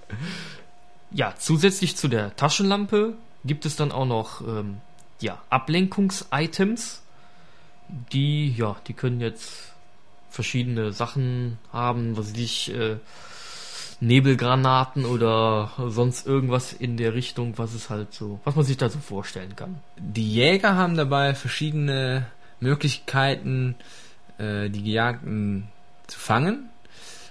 ja, 1.10 1.34
zusätzlich 1.38 1.96
zu 1.96 2.08
der 2.08 2.37
Taschenlampe 2.37 3.14
gibt 3.44 3.64
es 3.64 3.75
dann 3.75 3.90
auch 3.90 4.04
noch 4.04 4.40
ähm, 4.42 4.76
ja, 5.20 5.42
Ablenkungs-Items. 5.50 7.02
Die, 8.12 8.52
ja, 8.52 8.76
die 8.87 8.92
können 8.92 9.20
jetzt 9.20 9.72
verschiedene 10.30 10.92
Sachen 10.92 11.58
haben, 11.72 12.16
was 12.16 12.32
ich, 12.34 12.72
äh, 12.75 12.96
Nebelgranaten 14.00 15.04
oder 15.04 15.72
sonst 15.88 16.26
irgendwas 16.26 16.72
in 16.72 16.96
der 16.96 17.14
Richtung, 17.14 17.58
was 17.58 17.74
es 17.74 17.90
halt 17.90 18.14
so, 18.14 18.38
was 18.44 18.54
man 18.54 18.64
sich 18.64 18.76
da 18.76 18.88
so 18.88 18.98
vorstellen 18.98 19.56
kann. 19.56 19.80
Die 19.96 20.32
Jäger 20.32 20.76
haben 20.76 20.96
dabei 20.96 21.34
verschiedene 21.34 22.26
Möglichkeiten, 22.60 23.74
äh, 24.38 24.70
die 24.70 24.84
Gejagten 24.84 25.68
zu 26.06 26.18
fangen. 26.18 26.68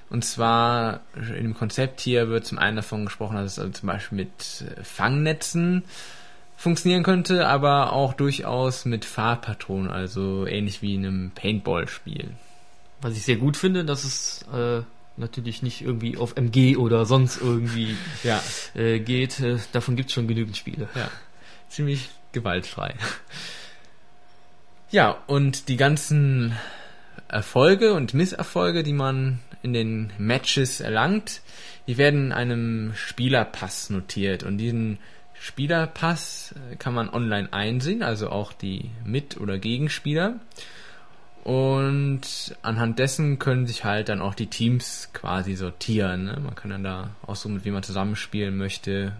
Und 0.10 0.24
zwar 0.24 1.02
in 1.16 1.44
dem 1.44 1.54
Konzept 1.54 2.00
hier 2.02 2.30
wird 2.30 2.46
zum 2.46 2.58
einen 2.58 2.78
davon 2.78 3.06
gesprochen, 3.06 3.36
dass 3.36 3.54
es 3.54 3.60
also 3.60 3.72
zum 3.72 3.88
Beispiel 3.88 4.18
mit 4.18 4.64
äh, 4.78 4.84
Fangnetzen 4.84 5.84
funktionieren 6.58 7.04
könnte, 7.04 7.48
aber 7.48 7.94
auch 7.94 8.14
durchaus 8.14 8.86
mit 8.86 9.06
Farbpatronen, 9.06 9.92
also 9.92 10.46
ähnlich 10.48 10.82
wie 10.82 10.96
in 10.96 11.06
einem 11.06 11.32
Paintball-Spiel. 11.32 12.32
Was 13.02 13.16
ich 13.16 13.24
sehr 13.24 13.36
gut 13.36 13.58
finde, 13.58 13.86
dass 13.86 14.04
es 14.04 14.46
äh, 14.52 14.82
natürlich 15.18 15.62
nicht 15.62 15.82
irgendwie 15.82 16.18
auf 16.18 16.38
MG 16.38 16.78
oder 16.78 17.06
sonst 17.06 17.42
irgendwie 17.42 17.98
Ja, 18.24 18.42
äh, 18.76 19.00
geht. 19.00 19.40
Äh, 19.40 19.58
davon 19.72 19.96
gibt 19.96 20.10
es 20.10 20.14
schon 20.14 20.28
genügend 20.28 20.58
Spiele. 20.58 20.88
ja, 20.96 21.10
ziemlich 21.70 22.10
gewaltfrei. 22.32 22.96
Ja, 24.90 25.18
und 25.28 25.68
die 25.68 25.78
ganzen 25.78 26.56
Erfolge 27.28 27.94
und 27.94 28.14
Misserfolge, 28.14 28.84
die 28.84 28.94
man 28.94 29.40
in 29.62 29.74
den 29.74 30.14
Matches 30.18 30.80
erlangt, 30.80 31.42
die 31.88 31.98
werden 31.98 32.28
in 32.28 32.32
einem 32.32 32.94
Spielerpass 32.96 33.90
notiert. 33.90 34.44
Und 34.44 34.58
diesen 34.58 35.00
Spielerpass 35.40 36.56
äh, 36.72 36.76
kann 36.78 36.94
man 36.94 37.10
online 37.10 37.52
einsehen, 37.52 38.04
also 38.04 38.30
auch 38.30 38.54
die 38.54 38.92
Mit- 39.06 39.40
oder 39.40 39.58
Gegenspieler. 39.58 40.40
Und 41.48 42.58
anhand 42.62 43.00
dessen 43.00 43.40
können 43.40 43.68
sich 43.68 43.86
halt 43.86 44.10
dann 44.10 44.20
auch 44.20 44.34
die 44.34 44.48
Teams 44.48 45.12
quasi 45.14 45.56
sortieren. 45.56 46.26
Ne? 46.26 46.42
Man 46.44 46.56
kann 46.56 46.72
dann 46.72 46.84
da 46.84 47.12
aussuchen, 47.26 47.54
mit 47.54 47.64
wem 47.64 47.72
man 47.72 47.84
zusammenspielen 47.84 48.58
möchte 48.58 49.14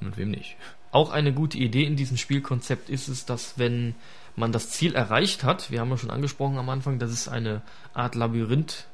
und 0.00 0.06
mit 0.06 0.16
wem 0.16 0.30
nicht. 0.30 0.56
Auch 0.90 1.10
eine 1.10 1.34
gute 1.34 1.58
Idee 1.58 1.84
in 1.84 1.94
diesem 1.94 2.16
Spielkonzept 2.16 2.88
ist 2.88 3.08
es, 3.08 3.26
dass 3.26 3.58
wenn 3.58 3.94
man 4.36 4.52
das 4.52 4.70
Ziel 4.70 4.94
erreicht 4.94 5.44
hat, 5.44 5.70
wir 5.70 5.80
haben 5.80 5.90
ja 5.90 5.98
schon 5.98 6.10
angesprochen 6.10 6.56
am 6.56 6.70
Anfang, 6.70 6.98
dass 6.98 7.10
es 7.10 7.28
eine 7.28 7.60
Art 7.92 8.14
Labyrinth 8.14 8.86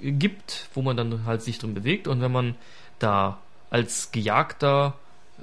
gibt, 0.00 0.68
wo 0.74 0.82
man 0.82 0.96
dann 0.96 1.26
halt 1.26 1.42
sich 1.42 1.60
drin 1.60 1.74
bewegt 1.74 2.08
und 2.08 2.20
wenn 2.20 2.32
man 2.32 2.56
da 2.98 3.38
als 3.70 4.10
Gejagter 4.10 4.94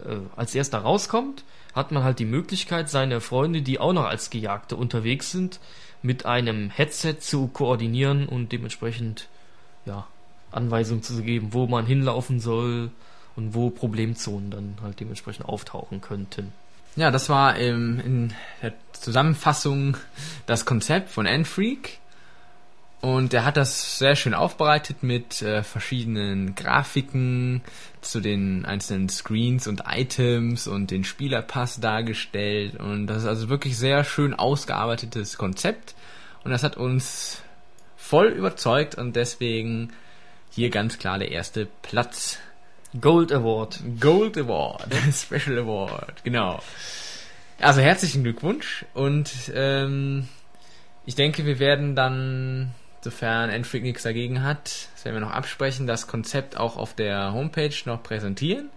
äh, 0.06 0.18
als 0.36 0.54
erster 0.54 0.80
rauskommt, 0.80 1.46
hat 1.74 1.94
man 1.94 2.04
halt 2.04 2.20
die 2.20 2.26
Möglichkeit, 2.26 2.90
seine 2.90 3.22
Freunde, 3.22 3.62
die 3.62 3.80
auch 3.80 3.94
noch 3.94 4.06
als 4.06 4.30
Gejagte 4.30 4.76
unterwegs 4.76 5.32
sind, 5.32 5.62
mit 6.02 6.26
einem 6.26 6.70
Headset 6.70 7.16
zu 7.20 7.48
koordinieren 7.48 8.28
und 8.28 8.52
dementsprechend 8.52 9.28
ja, 9.86 10.08
Anweisungen 10.52 11.04
zu 11.04 11.22
geben, 11.22 11.54
wo 11.54 11.68
man 11.68 11.86
hinlaufen 11.86 12.40
soll 12.40 12.92
und 13.36 13.54
wo 13.54 13.70
Problemzonen 13.70 14.50
dann 14.50 14.78
halt 14.82 15.00
dementsprechend 15.00 15.46
auftauchen 15.46 16.02
könnten. 16.02 16.52
Ja, 16.96 17.12
das 17.12 17.30
war 17.30 17.58
ähm, 17.60 18.02
in 18.04 18.34
der 18.64 18.74
Zusammenfassung 18.94 19.98
das 20.48 20.66
Konzept 20.66 21.10
von 21.12 21.28
N-Freak. 21.28 22.00
Und 23.00 23.34
er 23.34 23.46
hat 23.46 23.58
das 23.58 24.00
sehr 24.00 24.16
schön 24.16 24.34
aufbereitet 24.34 25.04
mit 25.04 25.42
äh, 25.42 25.62
verschiedenen 25.64 26.56
Grafiken 26.56 27.62
zu 28.02 28.20
den 28.20 28.66
einzelnen 28.66 29.08
Screens 29.08 29.68
und 29.68 29.84
Items 29.88 30.68
und 30.68 30.90
den 30.90 31.04
Spielerpass 31.04 31.80
dargestellt. 31.80 32.76
Und 32.80 33.08
das 33.08 33.20
ist 33.20 33.28
also 33.28 33.50
wirklich 33.50 33.78
sehr 33.78 34.04
schön 34.04 34.34
ausgearbeitetes 34.34 35.38
Konzept. 35.38 35.96
Und 36.44 36.52
das 36.52 36.64
hat 36.64 36.78
uns 36.78 37.44
voll 37.98 38.28
überzeugt 38.28 38.96
und 38.96 39.16
deswegen 39.16 39.94
hier 40.50 40.70
ganz 40.70 40.98
klar 40.98 41.20
der 41.20 41.32
erste 41.32 41.68
Platz. 41.82 42.40
Gold 43.00 43.32
Award. 43.32 43.80
Gold 44.00 44.38
Award, 44.38 44.88
Special 45.14 45.60
Award, 45.60 46.24
genau. 46.24 46.60
Also 47.60 47.82
herzlichen 47.82 48.24
Glückwunsch 48.24 48.86
und 48.94 49.32
ähm, 49.54 50.28
ich 51.06 51.16
denke, 51.16 51.46
wir 51.46 51.60
werden 51.60 51.96
dann, 51.96 52.74
sofern 53.08 53.50
Enfreak 53.50 53.84
nichts 53.84 54.04
dagegen 54.04 54.44
hat, 54.44 54.90
das 54.94 55.06
werden 55.06 55.16
wir 55.16 55.22
noch 55.22 55.32
absprechen, 55.32 55.88
das 55.88 56.08
Konzept 56.08 56.58
auch 56.58 56.76
auf 56.76 56.94
der 56.94 57.32
Homepage 57.32 57.74
noch 57.86 58.04
präsentieren. 58.04 58.70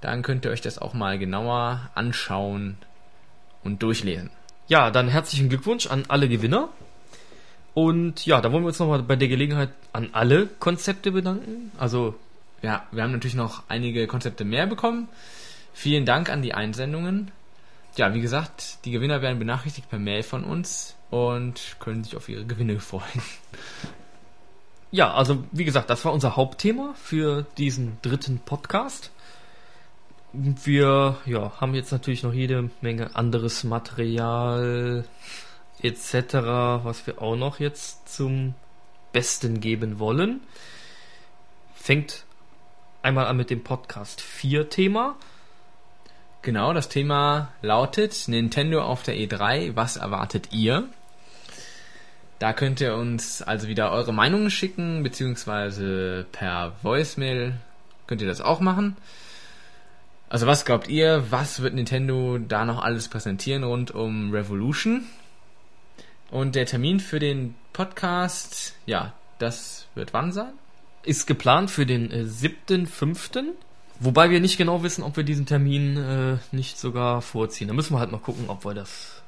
Dann 0.00 0.22
könnt 0.22 0.44
ihr 0.44 0.50
euch 0.50 0.60
das 0.60 0.78
auch 0.78 0.94
mal 0.94 1.16
genauer 1.16 1.88
anschauen 1.94 2.76
und 3.62 3.80
durchlesen. 3.84 4.30
Ja, 4.66 4.90
dann 4.90 5.06
herzlichen 5.06 5.48
Glückwunsch 5.48 5.86
an 5.86 6.04
alle 6.08 6.28
Gewinner. 6.28 6.70
Und 7.74 8.26
ja, 8.26 8.40
da 8.40 8.50
wollen 8.50 8.64
wir 8.64 8.68
uns 8.68 8.80
nochmal 8.80 9.02
bei 9.04 9.14
der 9.14 9.28
Gelegenheit 9.28 9.70
an 9.92 10.08
alle 10.12 10.46
Konzepte 10.46 11.12
bedanken. 11.12 11.70
Also 11.78 12.16
Ja, 12.62 12.86
wir 12.92 13.02
haben 13.02 13.12
natürlich 13.12 13.34
noch 13.34 13.64
einige 13.68 14.06
Konzepte 14.06 14.44
mehr 14.44 14.66
bekommen. 14.66 15.08
Vielen 15.72 16.04
Dank 16.04 16.30
an 16.30 16.42
die 16.42 16.54
Einsendungen. 16.54 17.30
Ja, 17.96 18.14
wie 18.14 18.20
gesagt, 18.20 18.84
die 18.84 18.92
Gewinner 18.92 19.20
werden 19.20 19.38
benachrichtigt 19.38 19.90
per 19.90 19.98
Mail 19.98 20.22
von 20.22 20.44
uns 20.44 20.96
und 21.12 21.76
können 21.78 22.04
sich 22.04 22.16
auf 22.16 22.30
ihre 22.30 22.46
Gewinne 22.46 22.80
freuen. 22.80 23.22
Ja, 24.90 25.12
also 25.12 25.44
wie 25.52 25.66
gesagt, 25.66 25.90
das 25.90 26.06
war 26.06 26.12
unser 26.12 26.36
Hauptthema 26.36 26.94
für 26.94 27.44
diesen 27.58 27.98
dritten 28.00 28.38
Podcast. 28.38 29.10
Wir 30.32 31.18
ja, 31.26 31.52
haben 31.60 31.74
jetzt 31.74 31.92
natürlich 31.92 32.22
noch 32.22 32.32
jede 32.32 32.70
Menge 32.80 33.14
anderes 33.14 33.62
Material 33.62 35.04
etc., 35.82 36.14
was 36.82 37.06
wir 37.06 37.20
auch 37.20 37.36
noch 37.36 37.60
jetzt 37.60 38.08
zum 38.08 38.54
Besten 39.12 39.60
geben 39.60 39.98
wollen. 39.98 40.40
Fängt 41.74 42.24
einmal 43.02 43.26
an 43.26 43.36
mit 43.36 43.50
dem 43.50 43.62
Podcast 43.62 44.22
4 44.22 44.70
Thema. 44.70 45.16
Genau, 46.40 46.72
das 46.72 46.88
Thema 46.88 47.52
lautet 47.60 48.28
Nintendo 48.28 48.82
auf 48.82 49.02
der 49.02 49.16
E3, 49.16 49.76
was 49.76 49.98
erwartet 49.98 50.52
ihr? 50.52 50.88
Da 52.42 52.52
könnt 52.52 52.80
ihr 52.80 52.96
uns 52.96 53.40
also 53.40 53.68
wieder 53.68 53.92
eure 53.92 54.12
Meinungen 54.12 54.50
schicken, 54.50 55.04
beziehungsweise 55.04 56.26
per 56.32 56.72
Voicemail 56.82 57.54
könnt 58.08 58.20
ihr 58.20 58.26
das 58.26 58.40
auch 58.40 58.58
machen. 58.58 58.96
Also 60.28 60.48
was 60.48 60.64
glaubt 60.64 60.88
ihr, 60.88 61.30
was 61.30 61.62
wird 61.62 61.74
Nintendo 61.74 62.38
da 62.38 62.64
noch 62.64 62.82
alles 62.82 63.06
präsentieren 63.06 63.62
rund 63.62 63.92
um 63.92 64.32
Revolution? 64.32 65.04
Und 66.32 66.56
der 66.56 66.66
Termin 66.66 66.98
für 66.98 67.20
den 67.20 67.54
Podcast, 67.72 68.74
ja, 68.86 69.12
das 69.38 69.86
wird 69.94 70.12
wann 70.12 70.32
sein? 70.32 70.50
ist 71.04 71.28
geplant 71.28 71.70
für 71.70 71.86
den 71.86 72.10
äh, 72.10 72.24
7.5. 72.24 73.44
Wobei 74.00 74.30
wir 74.30 74.40
nicht 74.40 74.58
genau 74.58 74.82
wissen, 74.82 75.04
ob 75.04 75.16
wir 75.16 75.22
diesen 75.22 75.46
Termin 75.46 75.96
äh, 75.96 76.38
nicht 76.50 76.76
sogar 76.76 77.22
vorziehen. 77.22 77.68
Da 77.68 77.74
müssen 77.74 77.94
wir 77.94 78.00
halt 78.00 78.10
mal 78.10 78.18
gucken, 78.18 78.46
ob 78.48 78.64
wir 78.64 78.74
das, 78.74 79.22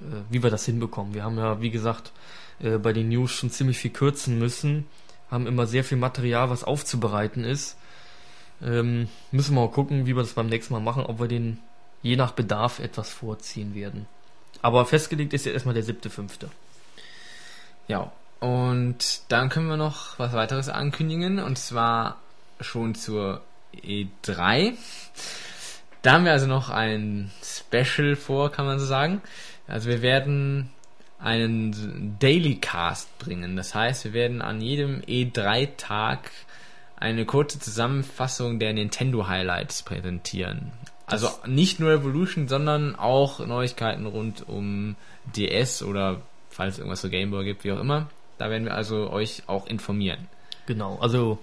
äh, 0.00 0.20
wie 0.28 0.42
wir 0.42 0.50
das 0.50 0.66
hinbekommen. 0.66 1.14
Wir 1.14 1.24
haben 1.24 1.38
ja, 1.38 1.62
wie 1.62 1.70
gesagt, 1.70 2.12
äh, 2.60 2.78
bei 2.78 2.92
den 2.92 3.08
News 3.08 3.32
schon 3.32 3.50
ziemlich 3.50 3.78
viel 3.78 3.90
kürzen 3.90 4.38
müssen, 4.38 4.86
haben 5.30 5.46
immer 5.46 5.66
sehr 5.66 5.84
viel 5.84 5.98
Material, 5.98 6.50
was 6.50 6.64
aufzubereiten 6.64 7.44
ist. 7.44 7.76
Ähm, 8.62 9.08
müssen 9.30 9.54
wir 9.54 9.62
mal 9.62 9.70
gucken, 9.70 10.06
wie 10.06 10.14
wir 10.14 10.22
das 10.22 10.34
beim 10.34 10.48
nächsten 10.48 10.74
Mal 10.74 10.80
machen, 10.80 11.04
ob 11.04 11.20
wir 11.20 11.28
den 11.28 11.58
je 12.02 12.16
nach 12.16 12.32
Bedarf 12.32 12.78
etwas 12.78 13.10
vorziehen 13.10 13.74
werden. 13.74 14.06
Aber 14.60 14.84
festgelegt 14.86 15.32
ist 15.32 15.46
ja 15.46 15.52
erstmal 15.52 15.74
der 15.74 15.84
7.5. 15.84 16.46
Ja, 17.88 18.12
und 18.40 19.22
dann 19.28 19.48
können 19.48 19.68
wir 19.68 19.76
noch 19.76 20.18
was 20.18 20.32
weiteres 20.32 20.68
ankündigen, 20.68 21.38
und 21.38 21.58
zwar 21.58 22.20
schon 22.60 22.94
zur 22.94 23.40
E3. 23.74 24.74
Da 26.02 26.12
haben 26.12 26.24
wir 26.24 26.32
also 26.32 26.46
noch 26.46 26.68
ein 26.68 27.30
Special 27.42 28.16
vor, 28.16 28.50
kann 28.50 28.66
man 28.66 28.78
so 28.78 28.86
sagen. 28.86 29.22
Also 29.68 29.88
wir 29.88 30.02
werden 30.02 30.70
einen 31.22 32.16
Daily 32.18 32.56
Cast 32.56 33.18
bringen. 33.18 33.56
Das 33.56 33.74
heißt, 33.74 34.04
wir 34.04 34.12
werden 34.12 34.42
an 34.42 34.60
jedem 34.60 35.00
E3-Tag 35.02 36.30
eine 36.96 37.24
kurze 37.24 37.58
Zusammenfassung 37.58 38.58
der 38.58 38.72
Nintendo 38.72 39.26
Highlights 39.28 39.82
präsentieren. 39.82 40.72
Also 41.06 41.28
nicht 41.46 41.80
nur 41.80 41.90
Revolution, 41.90 42.48
sondern 42.48 42.96
auch 42.96 43.44
Neuigkeiten 43.44 44.06
rund 44.06 44.48
um 44.48 44.96
DS 45.36 45.82
oder 45.82 46.22
falls 46.50 46.74
es 46.74 46.78
irgendwas 46.78 47.00
für 47.00 47.10
Gameboy 47.10 47.44
gibt, 47.44 47.64
wie 47.64 47.72
auch 47.72 47.80
immer. 47.80 48.08
Da 48.38 48.50
werden 48.50 48.64
wir 48.64 48.74
also 48.74 49.10
euch 49.10 49.42
auch 49.46 49.66
informieren. 49.66 50.28
Genau, 50.66 50.98
also 51.00 51.38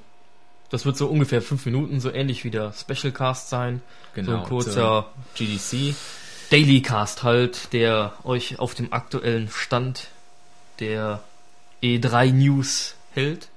das 0.70 0.86
wird 0.86 0.98
so 0.98 1.08
ungefähr 1.08 1.42
fünf 1.42 1.66
Minuten, 1.66 2.00
so 2.00 2.12
ähnlich 2.12 2.44
wie 2.44 2.52
der 2.52 2.74
Special 2.74 3.12
Cast 3.12 3.50
sein. 3.50 3.82
so 4.16 4.22
Genau, 4.22 4.38
ein 4.40 4.44
kurzer 4.44 4.72
zur 4.72 5.06
GDC. 5.36 5.96
Daily 6.50 6.82
Cast 6.82 7.22
halt, 7.22 7.74
der 7.74 8.14
euch 8.24 8.58
auf 8.58 8.74
dem 8.74 8.92
aktuellen 8.92 9.50
Stand 9.50 10.08
der 10.80 11.22
E3 11.84 12.32
News 12.32 12.96
hält. 13.12 13.50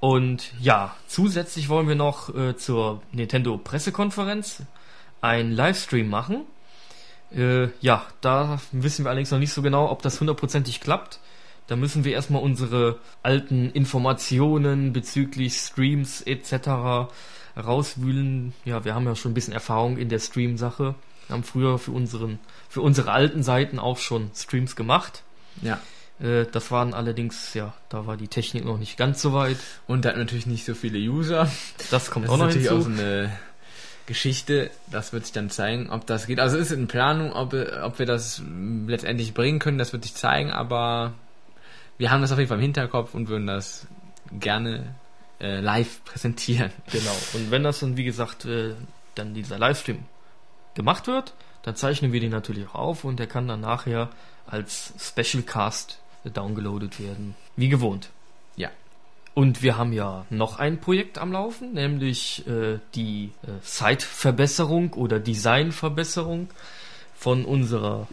Und 0.00 0.52
ja, 0.58 0.96
zusätzlich 1.06 1.68
wollen 1.68 1.86
wir 1.86 1.94
noch 1.94 2.34
äh, 2.34 2.56
zur 2.56 3.02
Nintendo 3.12 3.58
Pressekonferenz 3.58 4.62
einen 5.20 5.52
Livestream 5.52 6.08
machen. 6.08 6.46
Äh, 7.30 7.68
ja, 7.82 8.06
da 8.22 8.58
wissen 8.72 9.04
wir 9.04 9.10
allerdings 9.10 9.30
noch 9.30 9.38
nicht 9.38 9.52
so 9.52 9.60
genau, 9.60 9.90
ob 9.90 10.00
das 10.00 10.18
hundertprozentig 10.18 10.80
klappt. 10.80 11.20
Da 11.66 11.76
müssen 11.76 12.04
wir 12.04 12.12
erstmal 12.12 12.42
unsere 12.42 13.00
alten 13.22 13.70
Informationen 13.70 14.94
bezüglich 14.94 15.56
Streams 15.58 16.22
etc. 16.22 17.10
rauswühlen. 17.54 18.54
Ja, 18.64 18.86
wir 18.86 18.94
haben 18.94 19.04
ja 19.04 19.14
schon 19.14 19.32
ein 19.32 19.34
bisschen 19.34 19.52
Erfahrung 19.52 19.98
in 19.98 20.08
der 20.08 20.20
Stream-Sache. 20.20 20.94
Wir 21.28 21.34
haben 21.34 21.44
früher 21.44 21.78
für, 21.78 21.90
unseren, 21.92 22.38
für 22.68 22.80
unsere 22.80 23.12
alten 23.12 23.42
Seiten 23.42 23.78
auch 23.78 23.98
schon 23.98 24.30
Streams 24.34 24.76
gemacht. 24.76 25.22
Ja. 25.62 25.80
Äh, 26.20 26.46
das 26.50 26.70
waren 26.70 26.94
allerdings, 26.94 27.54
ja, 27.54 27.74
da 27.88 28.06
war 28.06 28.16
die 28.16 28.28
Technik 28.28 28.64
noch 28.64 28.78
nicht 28.78 28.96
ganz 28.96 29.20
so 29.20 29.32
weit. 29.32 29.56
Und 29.86 30.04
da 30.04 30.10
hat 30.10 30.16
natürlich 30.16 30.46
nicht 30.46 30.64
so 30.64 30.74
viele 30.74 30.98
User. 30.98 31.50
Das 31.90 32.10
kommt 32.10 32.26
Das 32.26 32.30
auch 32.30 32.34
ist 32.34 32.40
noch 32.40 32.46
natürlich 32.46 32.68
hinzu. 32.68 32.80
auch 32.80 32.94
so 32.96 33.02
eine 33.02 33.32
Geschichte. 34.06 34.70
Das 34.90 35.12
wird 35.12 35.24
sich 35.24 35.32
dann 35.32 35.50
zeigen, 35.50 35.90
ob 35.90 36.06
das 36.06 36.26
geht. 36.26 36.38
Also 36.38 36.56
es 36.56 36.70
ist 36.70 36.78
in 36.78 36.86
Planung, 36.86 37.32
ob, 37.32 37.54
ob 37.54 37.98
wir 37.98 38.06
das 38.06 38.40
letztendlich 38.86 39.34
bringen 39.34 39.58
können, 39.58 39.78
das 39.78 39.92
wird 39.92 40.04
sich 40.04 40.14
zeigen, 40.14 40.50
aber 40.50 41.14
wir 41.98 42.10
haben 42.10 42.20
das 42.22 42.30
auf 42.32 42.38
jeden 42.38 42.48
Fall 42.48 42.58
im 42.58 42.62
Hinterkopf 42.62 43.14
und 43.14 43.28
würden 43.28 43.46
das 43.46 43.86
gerne 44.38 44.94
äh, 45.40 45.60
live 45.60 46.04
präsentieren. 46.04 46.70
Genau. 46.92 47.16
Und 47.34 47.50
wenn 47.50 47.64
das 47.64 47.80
dann, 47.80 47.96
wie 47.96 48.04
gesagt, 48.04 48.44
äh, 48.44 48.74
dann 49.14 49.34
dieser 49.34 49.58
Livestream 49.58 49.98
gemacht 50.76 51.08
wird, 51.08 51.34
dann 51.62 51.74
zeichnen 51.74 52.12
wir 52.12 52.20
den 52.20 52.30
natürlich 52.30 52.68
auch 52.68 52.74
auf 52.74 53.04
und 53.04 53.18
der 53.18 53.26
kann 53.26 53.48
dann 53.48 53.60
nachher 53.60 54.10
als 54.46 54.94
Special 54.98 55.42
Cast 55.42 55.98
downgeloadet 56.24 57.00
werden. 57.00 57.34
Wie 57.56 57.68
gewohnt. 57.68 58.10
Ja. 58.54 58.70
Und 59.34 59.62
wir 59.62 59.76
haben 59.76 59.92
ja 59.92 60.24
noch 60.30 60.58
ein 60.58 60.80
Projekt 60.80 61.18
am 61.18 61.32
Laufen, 61.32 61.74
nämlich 61.74 62.46
äh, 62.46 62.78
die 62.94 63.32
äh, 63.42 63.50
Site-Verbesserung 63.62 64.92
oder 64.94 65.18
Design-Verbesserung 65.18 66.48
von 67.16 67.44
unserer 67.44 68.08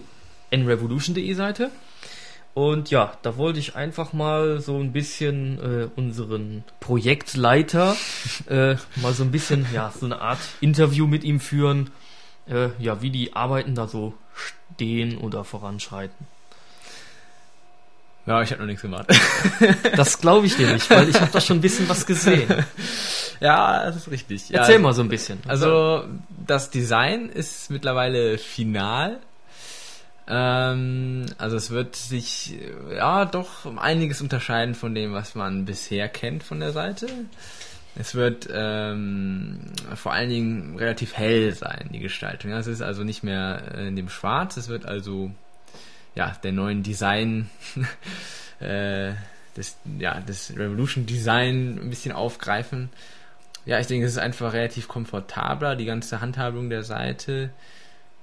nrevolution.de 0.52 1.34
Seite. 1.34 1.71
Und 2.54 2.91
ja, 2.91 3.13
da 3.23 3.38
wollte 3.38 3.60
ich 3.60 3.76
einfach 3.76 4.13
mal 4.13 4.62
so 4.62 4.78
ein 4.78 4.91
bisschen 4.91 5.60
äh, 5.60 5.89
unseren 5.95 6.63
Projektleiter 6.80 7.95
äh, 8.47 8.76
mal 8.97 9.13
so 9.13 9.23
ein 9.23 9.32
bisschen, 9.32 9.65
ja, 9.73 9.91
so 9.97 10.06
eine 10.06 10.21
Art 10.21 10.39
Interview 10.62 11.08
mit 11.08 11.23
ihm 11.23 11.39
führen, 11.39 11.89
äh, 12.47 12.69
ja, 12.79 13.01
wie 13.01 13.10
die 13.10 13.36
Arbeiten 13.36 13.75
da 13.75 13.88
so 13.88 14.13
stehen 14.34 15.17
oder 15.17 15.43
voranschreiten. 15.43 16.27
Ja, 18.25 18.41
ich 18.41 18.51
habe 18.51 18.62
noch 18.62 18.67
nichts 18.67 18.82
gemacht. 18.82 19.08
Das 19.95 20.19
glaube 20.19 20.47
ich 20.47 20.56
dir 20.56 20.71
nicht, 20.71 20.89
weil 20.89 21.10
ich 21.10 21.19
habe 21.19 21.32
da 21.32 21.41
schon 21.41 21.58
ein 21.58 21.62
bisschen 21.62 21.88
was 21.89 22.06
gesehen. 22.06 22.47
ja, 23.39 23.86
das 23.86 23.97
ist 23.97 24.12
richtig. 24.12 24.49
Ja, 24.49 24.62
Erzähl 24.62 24.79
mal 24.79 24.93
so 24.93 25.01
ein 25.01 25.10
bisschen. 25.10 25.39
Also 25.47 26.06
das 26.45 26.69
Design 26.69 27.29
ist 27.29 27.69
mittlerweile 27.69 28.38
final. 28.38 29.19
Ähm, 30.27 31.25
also 31.38 31.58
es 31.58 31.71
wird 31.71 31.95
sich 31.95 32.56
ja 32.95 33.25
doch 33.25 33.65
um 33.65 33.77
einiges 33.77 34.21
unterscheiden 34.21 34.73
von 34.73 34.95
dem, 34.95 35.13
was 35.13 35.36
man 35.36 35.65
bisher 35.65 36.08
kennt 36.08 36.43
von 36.43 36.60
der 36.60 36.71
Seite. 36.71 37.08
Es 37.95 38.15
wird 38.15 38.49
ähm, 38.51 39.60
vor 39.95 40.13
allen 40.13 40.29
Dingen 40.29 40.77
relativ 40.77 41.15
hell 41.15 41.53
sein, 41.53 41.89
die 41.93 41.99
Gestaltung. 41.99 42.51
Es 42.51 42.65
ist 42.65 42.82
also 42.82 43.03
nicht 43.03 43.23
mehr 43.23 43.62
äh, 43.75 43.88
in 43.88 43.95
dem 43.95 44.10
Schwarz, 44.10 44.58
es 44.58 44.67
wird 44.67 44.86
also 44.86 45.32
ja 46.15 46.36
der 46.43 46.53
neuen 46.53 46.82
Design 46.82 47.49
äh, 48.60 49.13
des, 49.56 49.77
ja, 49.99 50.19
des 50.19 50.58
Revolution 50.58 51.06
Design 51.06 51.79
ein 51.82 51.89
bisschen 51.89 52.12
aufgreifen. 52.12 52.89
Ja, 53.65 53.79
ich 53.79 53.88
denke, 53.88 54.06
es 54.06 54.13
ist 54.13 54.17
einfach 54.17 54.53
relativ 54.53 54.88
komfortabler, 54.88 55.75
die 55.75 55.86
ganze 55.86 56.19
Handhabung 56.19 56.69
der 56.69 56.84
Seite. 56.84 57.51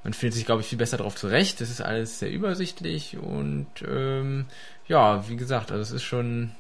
Man 0.02 0.14
findet 0.14 0.34
sich, 0.34 0.46
glaube 0.46 0.62
ich, 0.62 0.66
viel 0.66 0.78
besser 0.78 0.96
darauf 0.96 1.14
zurecht. 1.14 1.60
Es 1.60 1.70
ist 1.70 1.80
alles 1.80 2.18
sehr 2.18 2.30
übersichtlich 2.30 3.16
und 3.16 3.68
ähm, 3.86 4.46
ja, 4.88 5.28
wie 5.28 5.36
gesagt, 5.36 5.70
also 5.70 5.82
es 5.82 5.92
ist 5.92 6.02
schon 6.02 6.52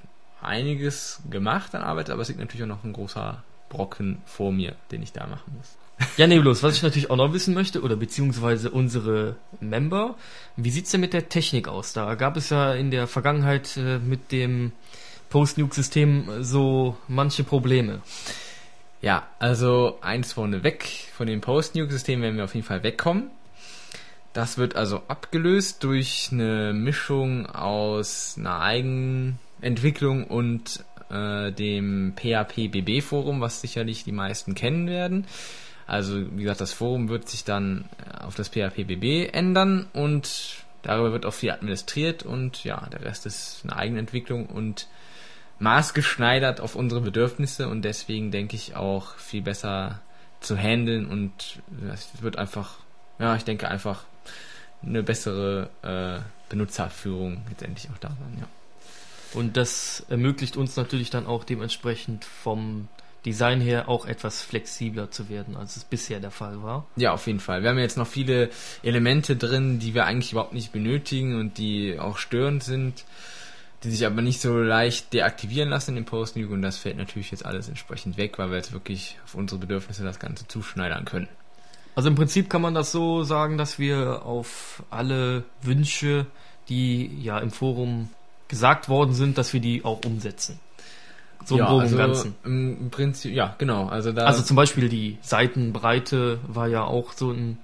einiges 0.42 1.20
gemacht 1.30 1.74
an 1.74 1.82
Arbeit, 1.82 2.10
aber 2.10 2.22
es 2.22 2.28
liegt 2.28 2.40
natürlich 2.40 2.64
auch 2.64 2.68
noch 2.68 2.84
ein 2.84 2.92
großer 2.92 3.42
Brocken 3.68 4.20
vor 4.24 4.52
mir, 4.52 4.74
den 4.90 5.02
ich 5.02 5.12
da 5.12 5.26
machen 5.26 5.54
muss. 5.56 5.76
Ja, 6.16 6.26
nee, 6.26 6.38
bloß, 6.38 6.62
was 6.62 6.76
ich 6.76 6.82
natürlich 6.82 7.10
auch 7.10 7.16
noch 7.16 7.32
wissen 7.32 7.54
möchte, 7.54 7.82
oder 7.82 7.96
beziehungsweise 7.96 8.70
unsere 8.70 9.36
Member, 9.60 10.16
wie 10.56 10.70
sieht's 10.70 10.90
denn 10.90 11.00
mit 11.00 11.12
der 11.12 11.28
Technik 11.28 11.68
aus? 11.68 11.92
Da 11.92 12.14
gab 12.14 12.36
es 12.36 12.50
ja 12.50 12.74
in 12.74 12.90
der 12.90 13.06
Vergangenheit 13.06 13.76
äh, 13.76 13.98
mit 13.98 14.32
dem 14.32 14.72
Post-Nuke-System 15.28 16.42
so 16.42 16.96
manche 17.06 17.44
Probleme. 17.44 18.00
Ja, 19.02 19.28
also 19.38 19.98
eins 20.00 20.32
vorne 20.32 20.62
weg, 20.62 21.08
von 21.14 21.26
dem 21.26 21.40
Post-Nuke-System 21.40 22.20
werden 22.22 22.36
wir 22.36 22.44
auf 22.44 22.54
jeden 22.54 22.66
Fall 22.66 22.82
wegkommen. 22.82 23.30
Das 24.32 24.58
wird 24.58 24.76
also 24.76 25.02
abgelöst 25.08 25.82
durch 25.82 26.28
eine 26.32 26.72
Mischung 26.72 27.46
aus 27.46 28.36
einer 28.38 28.60
Eigenentwicklung 29.60 30.24
und 30.24 30.84
äh, 31.10 31.52
dem 31.52 32.14
PHP-BB-Forum, 32.16 33.40
was 33.40 33.60
sicherlich 33.60 34.04
die 34.04 34.12
meisten 34.12 34.54
kennen 34.54 34.86
werden. 34.86 35.26
Also, 35.86 36.14
wie 36.36 36.42
gesagt, 36.42 36.60
das 36.60 36.72
Forum 36.72 37.08
wird 37.08 37.28
sich 37.28 37.44
dann 37.44 37.86
äh, 38.06 38.24
auf 38.24 38.34
das 38.34 38.48
PHP-BB 38.48 39.32
ändern 39.32 39.86
und 39.92 40.64
darüber 40.82 41.12
wird 41.12 41.26
auch 41.26 41.34
viel 41.34 41.50
administriert 41.50 42.22
und 42.22 42.64
ja, 42.64 42.86
der 42.92 43.02
Rest 43.02 43.26
ist 43.26 43.60
eine 43.64 43.76
Eigenentwicklung 43.76 44.46
und 44.46 44.86
maßgeschneidert 45.58 46.60
auf 46.60 46.74
unsere 46.74 47.02
Bedürfnisse 47.02 47.68
und 47.68 47.82
deswegen 47.82 48.30
denke 48.30 48.56
ich 48.56 48.76
auch 48.76 49.16
viel 49.16 49.42
besser 49.42 50.00
zu 50.40 50.56
handeln 50.56 51.06
und 51.06 51.60
es 51.92 52.08
wird 52.22 52.38
einfach, 52.38 52.78
ja, 53.18 53.36
ich 53.36 53.44
denke 53.44 53.68
einfach 53.68 54.04
eine 54.82 55.02
bessere 55.02 55.68
äh, 55.82 56.20
Benutzerführung 56.48 57.42
letztendlich 57.50 57.90
auch 57.90 57.98
da 57.98 58.08
sein, 58.08 58.38
ja. 58.40 58.46
Und 59.34 59.56
das 59.56 60.04
ermöglicht 60.08 60.56
uns 60.56 60.76
natürlich 60.76 61.10
dann 61.10 61.26
auch 61.26 61.44
dementsprechend 61.44 62.24
vom 62.24 62.88
Design 63.24 63.60
her 63.60 63.88
auch 63.88 64.06
etwas 64.06 64.42
flexibler 64.42 65.10
zu 65.10 65.28
werden, 65.28 65.56
als 65.56 65.76
es 65.76 65.84
bisher 65.84 66.20
der 66.20 66.30
Fall 66.30 66.62
war. 66.62 66.86
Ja, 66.96 67.12
auf 67.12 67.26
jeden 67.26 67.40
Fall. 67.40 67.62
Wir 67.62 67.70
haben 67.70 67.78
jetzt 67.78 67.98
noch 67.98 68.06
viele 68.06 68.50
Elemente 68.82 69.36
drin, 69.36 69.78
die 69.78 69.94
wir 69.94 70.06
eigentlich 70.06 70.32
überhaupt 70.32 70.54
nicht 70.54 70.72
benötigen 70.72 71.38
und 71.38 71.58
die 71.58 71.98
auch 71.98 72.16
störend 72.16 72.64
sind, 72.64 73.04
die 73.84 73.90
sich 73.90 74.06
aber 74.06 74.22
nicht 74.22 74.40
so 74.40 74.58
leicht 74.58 75.12
deaktivieren 75.12 75.68
lassen 75.68 75.90
in 75.90 75.96
dem 75.96 76.04
Post 76.06 76.36
Nuke 76.36 76.52
und 76.52 76.62
das 76.62 76.78
fällt 76.78 76.96
natürlich 76.96 77.30
jetzt 77.30 77.44
alles 77.44 77.68
entsprechend 77.68 78.16
weg, 78.16 78.38
weil 78.38 78.50
wir 78.50 78.56
jetzt 78.56 78.72
wirklich 78.72 79.18
auf 79.24 79.34
unsere 79.34 79.60
Bedürfnisse 79.60 80.02
das 80.02 80.18
Ganze 80.18 80.48
zuschneidern 80.48 81.04
können. 81.04 81.28
Also 81.94 82.08
im 82.08 82.14
Prinzip 82.14 82.48
kann 82.48 82.62
man 82.62 82.74
das 82.74 82.92
so 82.92 83.24
sagen, 83.24 83.58
dass 83.58 83.78
wir 83.78 84.24
auf 84.24 84.82
alle 84.90 85.44
Wünsche, 85.62 86.26
die 86.68 87.20
ja 87.20 87.38
im 87.38 87.50
Forum 87.50 88.08
gesagt 88.50 88.88
worden 88.90 89.14
sind, 89.14 89.38
dass 89.38 89.54
wir 89.54 89.60
die 89.60 89.84
auch 89.84 90.04
umsetzen. 90.04 90.60
So 91.46 91.54
im 91.54 91.60
ja, 91.60 91.66
Groben 91.68 91.80
also 91.82 91.96
und 91.96 92.02
Ganzen. 92.02 92.34
Im 92.44 92.90
Prinzip, 92.90 93.32
ja, 93.32 93.54
genau. 93.56 93.86
Also 93.88 94.12
da 94.12 94.26
Also 94.26 94.42
zum 94.42 94.56
Beispiel 94.56 94.90
die 94.90 95.16
Seitenbreite 95.22 96.38
war 96.46 96.68
ja 96.68 96.84
auch 96.84 97.12
so 97.14 97.30
ein 97.30 97.56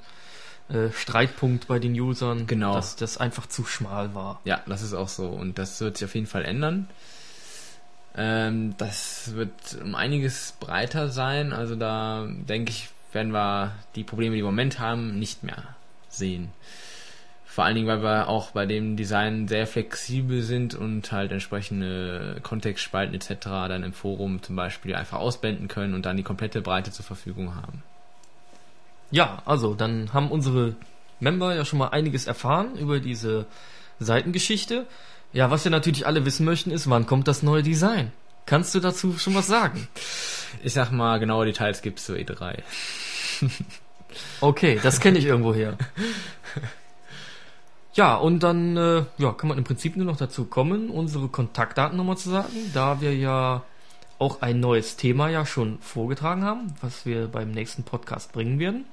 äh, 0.70 0.90
Streitpunkt 0.92 1.68
bei 1.68 1.78
den 1.78 1.92
Usern, 2.00 2.46
Genau. 2.46 2.72
dass 2.74 2.96
das 2.96 3.18
einfach 3.18 3.46
zu 3.46 3.64
schmal 3.66 4.14
war. 4.14 4.40
Ja, 4.44 4.62
das 4.66 4.80
ist 4.80 4.94
auch 4.94 5.08
so. 5.08 5.26
Und 5.28 5.58
das 5.58 5.78
wird 5.80 5.98
sich 5.98 6.06
auf 6.06 6.14
jeden 6.14 6.26
Fall 6.26 6.44
ändern. 6.46 6.88
Ähm, 8.16 8.74
das 8.78 9.34
wird 9.34 9.52
um 9.82 9.94
einiges 9.94 10.54
breiter 10.58 11.10
sein. 11.10 11.52
Also 11.52 11.76
da 11.76 12.26
denke 12.28 12.70
ich, 12.70 12.88
werden 13.12 13.32
wir 13.32 13.72
die 13.94 14.04
Probleme, 14.04 14.34
die 14.36 14.42
wir 14.42 14.48
im 14.48 14.54
Moment 14.54 14.78
haben, 14.78 15.18
nicht 15.18 15.42
mehr 15.42 15.62
sehen. 16.08 16.50
Vor 17.56 17.64
allen 17.64 17.74
Dingen, 17.74 17.86
weil 17.88 18.02
wir 18.02 18.28
auch 18.28 18.50
bei 18.50 18.66
dem 18.66 18.96
Design 18.98 19.48
sehr 19.48 19.66
flexibel 19.66 20.42
sind 20.42 20.74
und 20.74 21.10
halt 21.10 21.32
entsprechende 21.32 22.36
Kontextspalten 22.42 23.14
etc. 23.14 23.46
dann 23.46 23.82
im 23.82 23.94
Forum 23.94 24.42
zum 24.42 24.56
Beispiel 24.56 24.94
einfach 24.94 25.20
ausblenden 25.20 25.66
können 25.66 25.94
und 25.94 26.04
dann 26.04 26.18
die 26.18 26.22
komplette 26.22 26.60
Breite 26.60 26.90
zur 26.90 27.06
Verfügung 27.06 27.54
haben. 27.54 27.82
Ja, 29.10 29.40
also 29.46 29.72
dann 29.72 30.12
haben 30.12 30.30
unsere 30.30 30.74
Member 31.18 31.54
ja 31.54 31.64
schon 31.64 31.78
mal 31.78 31.88
einiges 31.88 32.26
erfahren 32.26 32.76
über 32.76 33.00
diese 33.00 33.46
Seitengeschichte. 34.00 34.86
Ja, 35.32 35.50
was 35.50 35.64
wir 35.64 35.70
natürlich 35.70 36.06
alle 36.06 36.26
wissen 36.26 36.44
möchten, 36.44 36.70
ist, 36.70 36.90
wann 36.90 37.06
kommt 37.06 37.26
das 37.26 37.42
neue 37.42 37.62
Design? 37.62 38.12
Kannst 38.44 38.74
du 38.74 38.80
dazu 38.80 39.16
schon 39.16 39.34
was 39.34 39.46
sagen? 39.46 39.88
Ich 40.62 40.74
sag 40.74 40.90
mal, 40.92 41.18
genaue 41.18 41.46
Details 41.46 41.80
gibt's 41.80 42.04
zur 42.04 42.16
E3. 42.16 42.58
Okay, 44.42 44.78
das 44.82 45.00
kenne 45.00 45.18
ich 45.18 45.24
irgendwo 45.24 45.54
her. 45.54 45.78
Ja, 47.96 48.16
und 48.16 48.42
dann 48.42 48.76
äh, 48.76 49.04
ja, 49.18 49.32
kann 49.32 49.48
man 49.48 49.58
im 49.58 49.64
Prinzip 49.64 49.96
nur 49.96 50.06
noch 50.06 50.16
dazu 50.18 50.44
kommen, 50.44 50.90
unsere 50.90 51.28
Kontaktdaten 51.28 51.96
nochmal 51.96 52.16
zu 52.18 52.30
sagen, 52.30 52.52
da 52.74 53.00
wir 53.00 53.14
ja 53.16 53.62
auch 54.18 54.42
ein 54.42 54.60
neues 54.60 54.96
Thema 54.96 55.28
ja 55.28 55.44
schon 55.44 55.78
vorgetragen 55.80 56.44
haben, 56.44 56.74
was 56.80 57.04
wir 57.06 57.26
beim 57.28 57.50
nächsten 57.50 57.82
Podcast 57.84 58.32
bringen 58.32 58.58
werden. 58.58 58.84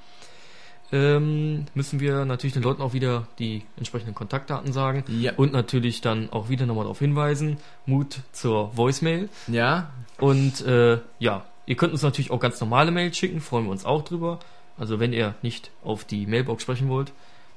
Ähm, 0.92 1.66
müssen 1.74 2.00
wir 2.00 2.24
natürlich 2.24 2.54
den 2.54 2.62
Leuten 2.62 2.82
auch 2.82 2.94
wieder 2.94 3.28
die 3.40 3.64
entsprechenden 3.78 4.14
Kontaktdaten 4.14 4.72
sagen 4.74 5.04
Ja. 5.08 5.34
und 5.38 5.52
natürlich 5.52 6.02
dann 6.02 6.30
auch 6.32 6.50
wieder 6.50 6.66
nochmal 6.66 6.84
darauf 6.84 7.00
hinweisen, 7.00 7.58
Mut 7.86 8.20
zur 8.32 8.76
Voicemail. 8.78 9.28
Ja, 9.48 9.90
Und 10.20 10.62
äh, 10.66 11.00
ja, 11.20 11.46
ihr 11.66 11.76
könnt 11.76 11.94
uns 11.94 12.04
natürlich 12.04 12.32
auch 12.32 12.40
ganz 12.40 12.62
normale 12.62 12.92
Mails 12.92 13.18
schicken, 13.18 13.42
freuen 13.42 13.66
wir 13.66 13.72
uns 13.72 13.86
auch 13.86 14.04
drüber. 14.04 14.40
Also 14.78 15.00
wenn 15.00 15.14
ihr 15.14 15.36
nicht 15.42 15.72
auf 15.84 16.06
die 16.06 16.28
Mailbox 16.28 16.64
sprechen 16.64 16.90
wollt, 16.90 17.12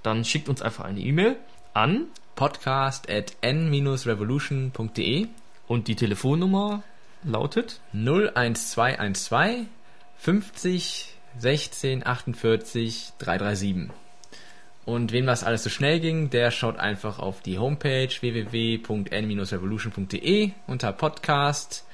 dann 0.06 0.24
schickt 0.24 0.48
uns 0.48 0.62
einfach 0.62 0.84
eine 0.84 1.00
E-Mail 1.00 1.36
an 1.74 2.06
podcast 2.36 3.10
at 3.10 3.32
n-revolution.de 3.40 5.26
und 5.66 5.88
die 5.88 5.96
Telefonnummer 5.96 6.84
lautet 7.24 7.80
01212 7.92 9.66
50 10.18 11.12
16 11.38 12.06
48 12.06 13.14
337. 13.18 13.90
Und 14.84 15.12
wem 15.12 15.26
das 15.26 15.42
alles 15.42 15.64
so 15.64 15.70
schnell 15.70 15.98
ging, 15.98 16.30
der 16.30 16.52
schaut 16.52 16.78
einfach 16.78 17.18
auf 17.18 17.42
die 17.42 17.58
Homepage 17.58 18.08
www.n-revolution.de 18.08 20.52
unter 20.68 20.92
Podcast. 20.92 21.84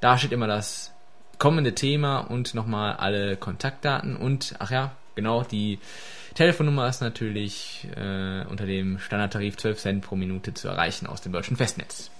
Da 0.00 0.16
steht 0.16 0.32
immer 0.32 0.46
das 0.46 0.94
kommende 1.38 1.74
Thema 1.74 2.20
und 2.20 2.54
nochmal 2.54 2.94
alle 2.94 3.36
Kontaktdaten 3.36 4.16
und, 4.16 4.54
ach 4.58 4.70
ja, 4.70 4.92
genau, 5.14 5.42
die 5.42 5.78
Telefonnummer 6.38 6.88
ist 6.88 7.00
natürlich 7.00 7.88
äh, 7.96 8.44
unter 8.44 8.64
dem 8.64 9.00
Standardtarif 9.00 9.56
12 9.56 9.78
Cent 9.80 10.04
pro 10.04 10.14
Minute 10.14 10.54
zu 10.54 10.68
erreichen 10.68 11.08
aus 11.08 11.20
dem 11.20 11.32
deutschen 11.32 11.56
Festnetz. 11.56 12.12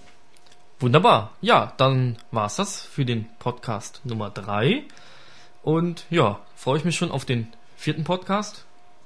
Wunderbar. 0.81 1.37
Ja, 1.41 1.73
dann 1.77 2.17
war's 2.33 2.57
das 2.57 2.83
für 2.83 3.05
den 3.05 3.27
Podcast 3.39 4.01
Nummer 4.03 4.31
3. 4.31 4.83
Und 5.63 6.05
ja, 6.11 6.41
freue 6.57 6.79
ich 6.79 6.85
mich 6.85 6.97
schon 6.97 7.13
auf 7.13 7.27
den 7.27 7.47
vierten 7.77 8.03
Podcast. 8.03 8.65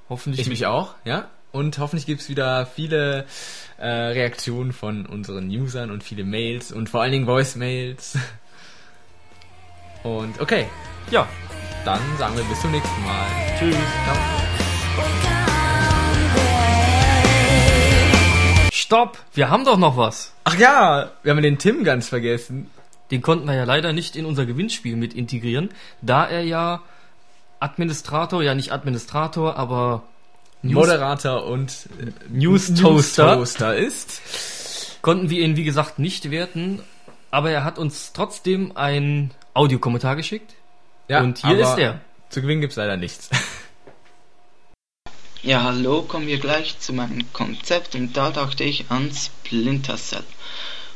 Hoffentlich. 0.09 0.41
Ich 0.41 0.49
mich 0.49 0.65
auch, 0.65 0.95
ja. 1.05 1.29
Und 1.51 1.77
hoffentlich 1.77 2.07
gibt's 2.07 2.27
wieder 2.27 2.65
viele 2.65 3.27
äh, 3.77 3.87
Reaktionen 3.87 4.73
von 4.73 5.05
unseren 5.05 5.47
Usern 5.47 5.91
und 5.91 6.03
viele 6.03 6.23
Mails 6.23 6.71
und 6.71 6.89
vor 6.89 7.03
allen 7.03 7.11
Dingen 7.11 7.27
Voicemails. 7.27 8.17
Und 10.01 10.41
okay. 10.41 10.65
Ja, 11.11 11.29
dann 11.85 12.01
sagen 12.17 12.35
wir 12.35 12.43
bis 12.45 12.59
zum 12.61 12.71
nächsten 12.71 13.03
Mal. 13.03 13.27
Tschüss. 13.59 13.77
Ciao. 14.05 14.52
Stopp, 18.93 19.17
wir 19.33 19.49
haben 19.49 19.65
doch 19.65 19.77
noch 19.77 19.97
was. 19.97 20.33
Ach 20.43 20.55
ja, 20.57 21.11
wir 21.23 21.31
haben 21.31 21.41
den 21.41 21.57
Tim 21.57 21.83
ganz 21.83 22.09
vergessen. 22.09 22.69
Den 23.09 23.21
konnten 23.23 23.47
wir 23.47 23.55
ja 23.55 23.63
leider 23.63 23.91
nicht 23.91 24.15
in 24.15 24.25
unser 24.25 24.45
Gewinnspiel 24.45 24.95
mit 24.95 25.13
integrieren, 25.13 25.69
da 26.01 26.25
er 26.25 26.43
ja 26.43 26.81
Administrator, 27.59 28.43
ja 28.43 28.53
nicht 28.53 28.71
Administrator, 28.71 29.55
aber 29.55 30.03
News 30.61 30.75
Moderator 30.75 31.45
und 31.45 31.89
äh, 31.99 32.11
News 32.29 32.73
Toaster. 32.75 33.35
Toaster 33.35 33.75
ist. 33.75 34.21
Konnten 35.01 35.29
wir 35.29 35.43
ihn 35.43 35.55
wie 35.55 35.63
gesagt 35.63 35.97
nicht 35.97 36.29
werten, 36.29 36.81
aber 37.31 37.51
er 37.51 37.63
hat 37.63 37.79
uns 37.79 38.13
trotzdem 38.13 38.73
ein 38.75 39.31
Audiokommentar 39.53 40.15
geschickt. 40.15 40.53
Ja, 41.07 41.21
und 41.21 41.39
hier 41.39 41.57
ist 41.57 41.77
er. 41.77 41.99
Zu 42.29 42.41
gewinnen 42.41 42.61
gibt's 42.61 42.75
leider 42.75 42.97
nichts. 42.97 43.29
Ja, 45.45 45.61
hallo, 45.63 46.03
kommen 46.03 46.27
wir 46.27 46.39
gleich 46.39 46.79
zu 46.79 46.93
meinem 46.93 47.33
Konzept 47.33 47.95
und 47.95 48.15
da 48.15 48.31
dachte 48.31 48.63
ich 48.63 48.85
an 48.87 49.11
Splinter 49.13 49.97
Cell. 49.97 50.23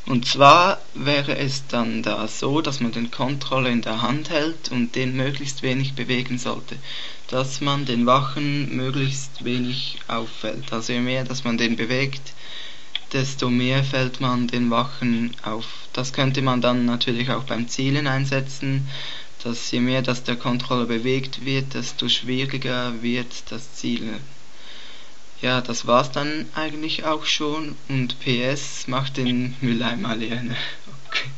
Und 0.06 0.26
zwar 0.26 0.80
wäre 0.94 1.38
es 1.38 1.68
dann 1.68 2.02
da 2.02 2.30
so, 2.30 2.62
dass 2.62 2.80
man 2.80 2.94
den 2.94 3.12
Controller 3.12 3.70
in 3.70 3.82
der 3.82 4.02
Hand 4.02 4.30
hält 4.30 4.72
und 4.72 4.96
den 4.96 5.18
möglichst 5.18 5.64
wenig 5.64 5.96
bewegen 5.96 6.38
sollte. 6.38 6.78
Dass 7.28 7.60
man 7.60 7.84
den 7.84 8.06
Wachen 8.06 8.74
möglichst 8.74 9.44
wenig 9.44 10.00
auffällt. 10.08 10.72
Also 10.72 10.94
je 10.94 11.02
mehr, 11.02 11.26
dass 11.26 11.44
man 11.44 11.58
den 11.58 11.76
bewegt, 11.76 12.32
desto 13.12 13.50
mehr 13.50 13.84
fällt 13.84 14.22
man 14.22 14.48
den 14.48 14.72
Wachen 14.72 15.36
auf. 15.44 15.68
Das 15.92 16.14
könnte 16.14 16.42
man 16.42 16.62
dann 16.62 16.86
natürlich 16.86 17.32
auch 17.32 17.44
beim 17.44 17.68
Zielen 17.68 18.08
einsetzen, 18.08 18.88
dass 19.44 19.70
je 19.72 19.82
mehr 19.82 20.04
dass 20.04 20.24
der 20.24 20.38
Controller 20.38 20.86
bewegt 20.86 21.44
wird, 21.44 21.74
desto 21.74 22.08
schwieriger 22.08 23.02
wird 23.02 23.52
das 23.52 23.74
Zielen. 23.74 24.37
Ja, 25.42 25.62
das 25.62 25.86
war's 25.86 26.12
dann 26.12 26.48
eigentlich 26.56 27.06
auch 27.06 27.26
schon. 27.26 27.76
Und 27.90 28.20
PS, 28.20 28.88
macht 28.88 29.18
den 29.18 29.56
Mülleimer 29.62 30.16
leer. 30.16 30.42
Ne? 30.42 30.56
Okay. 31.08 31.30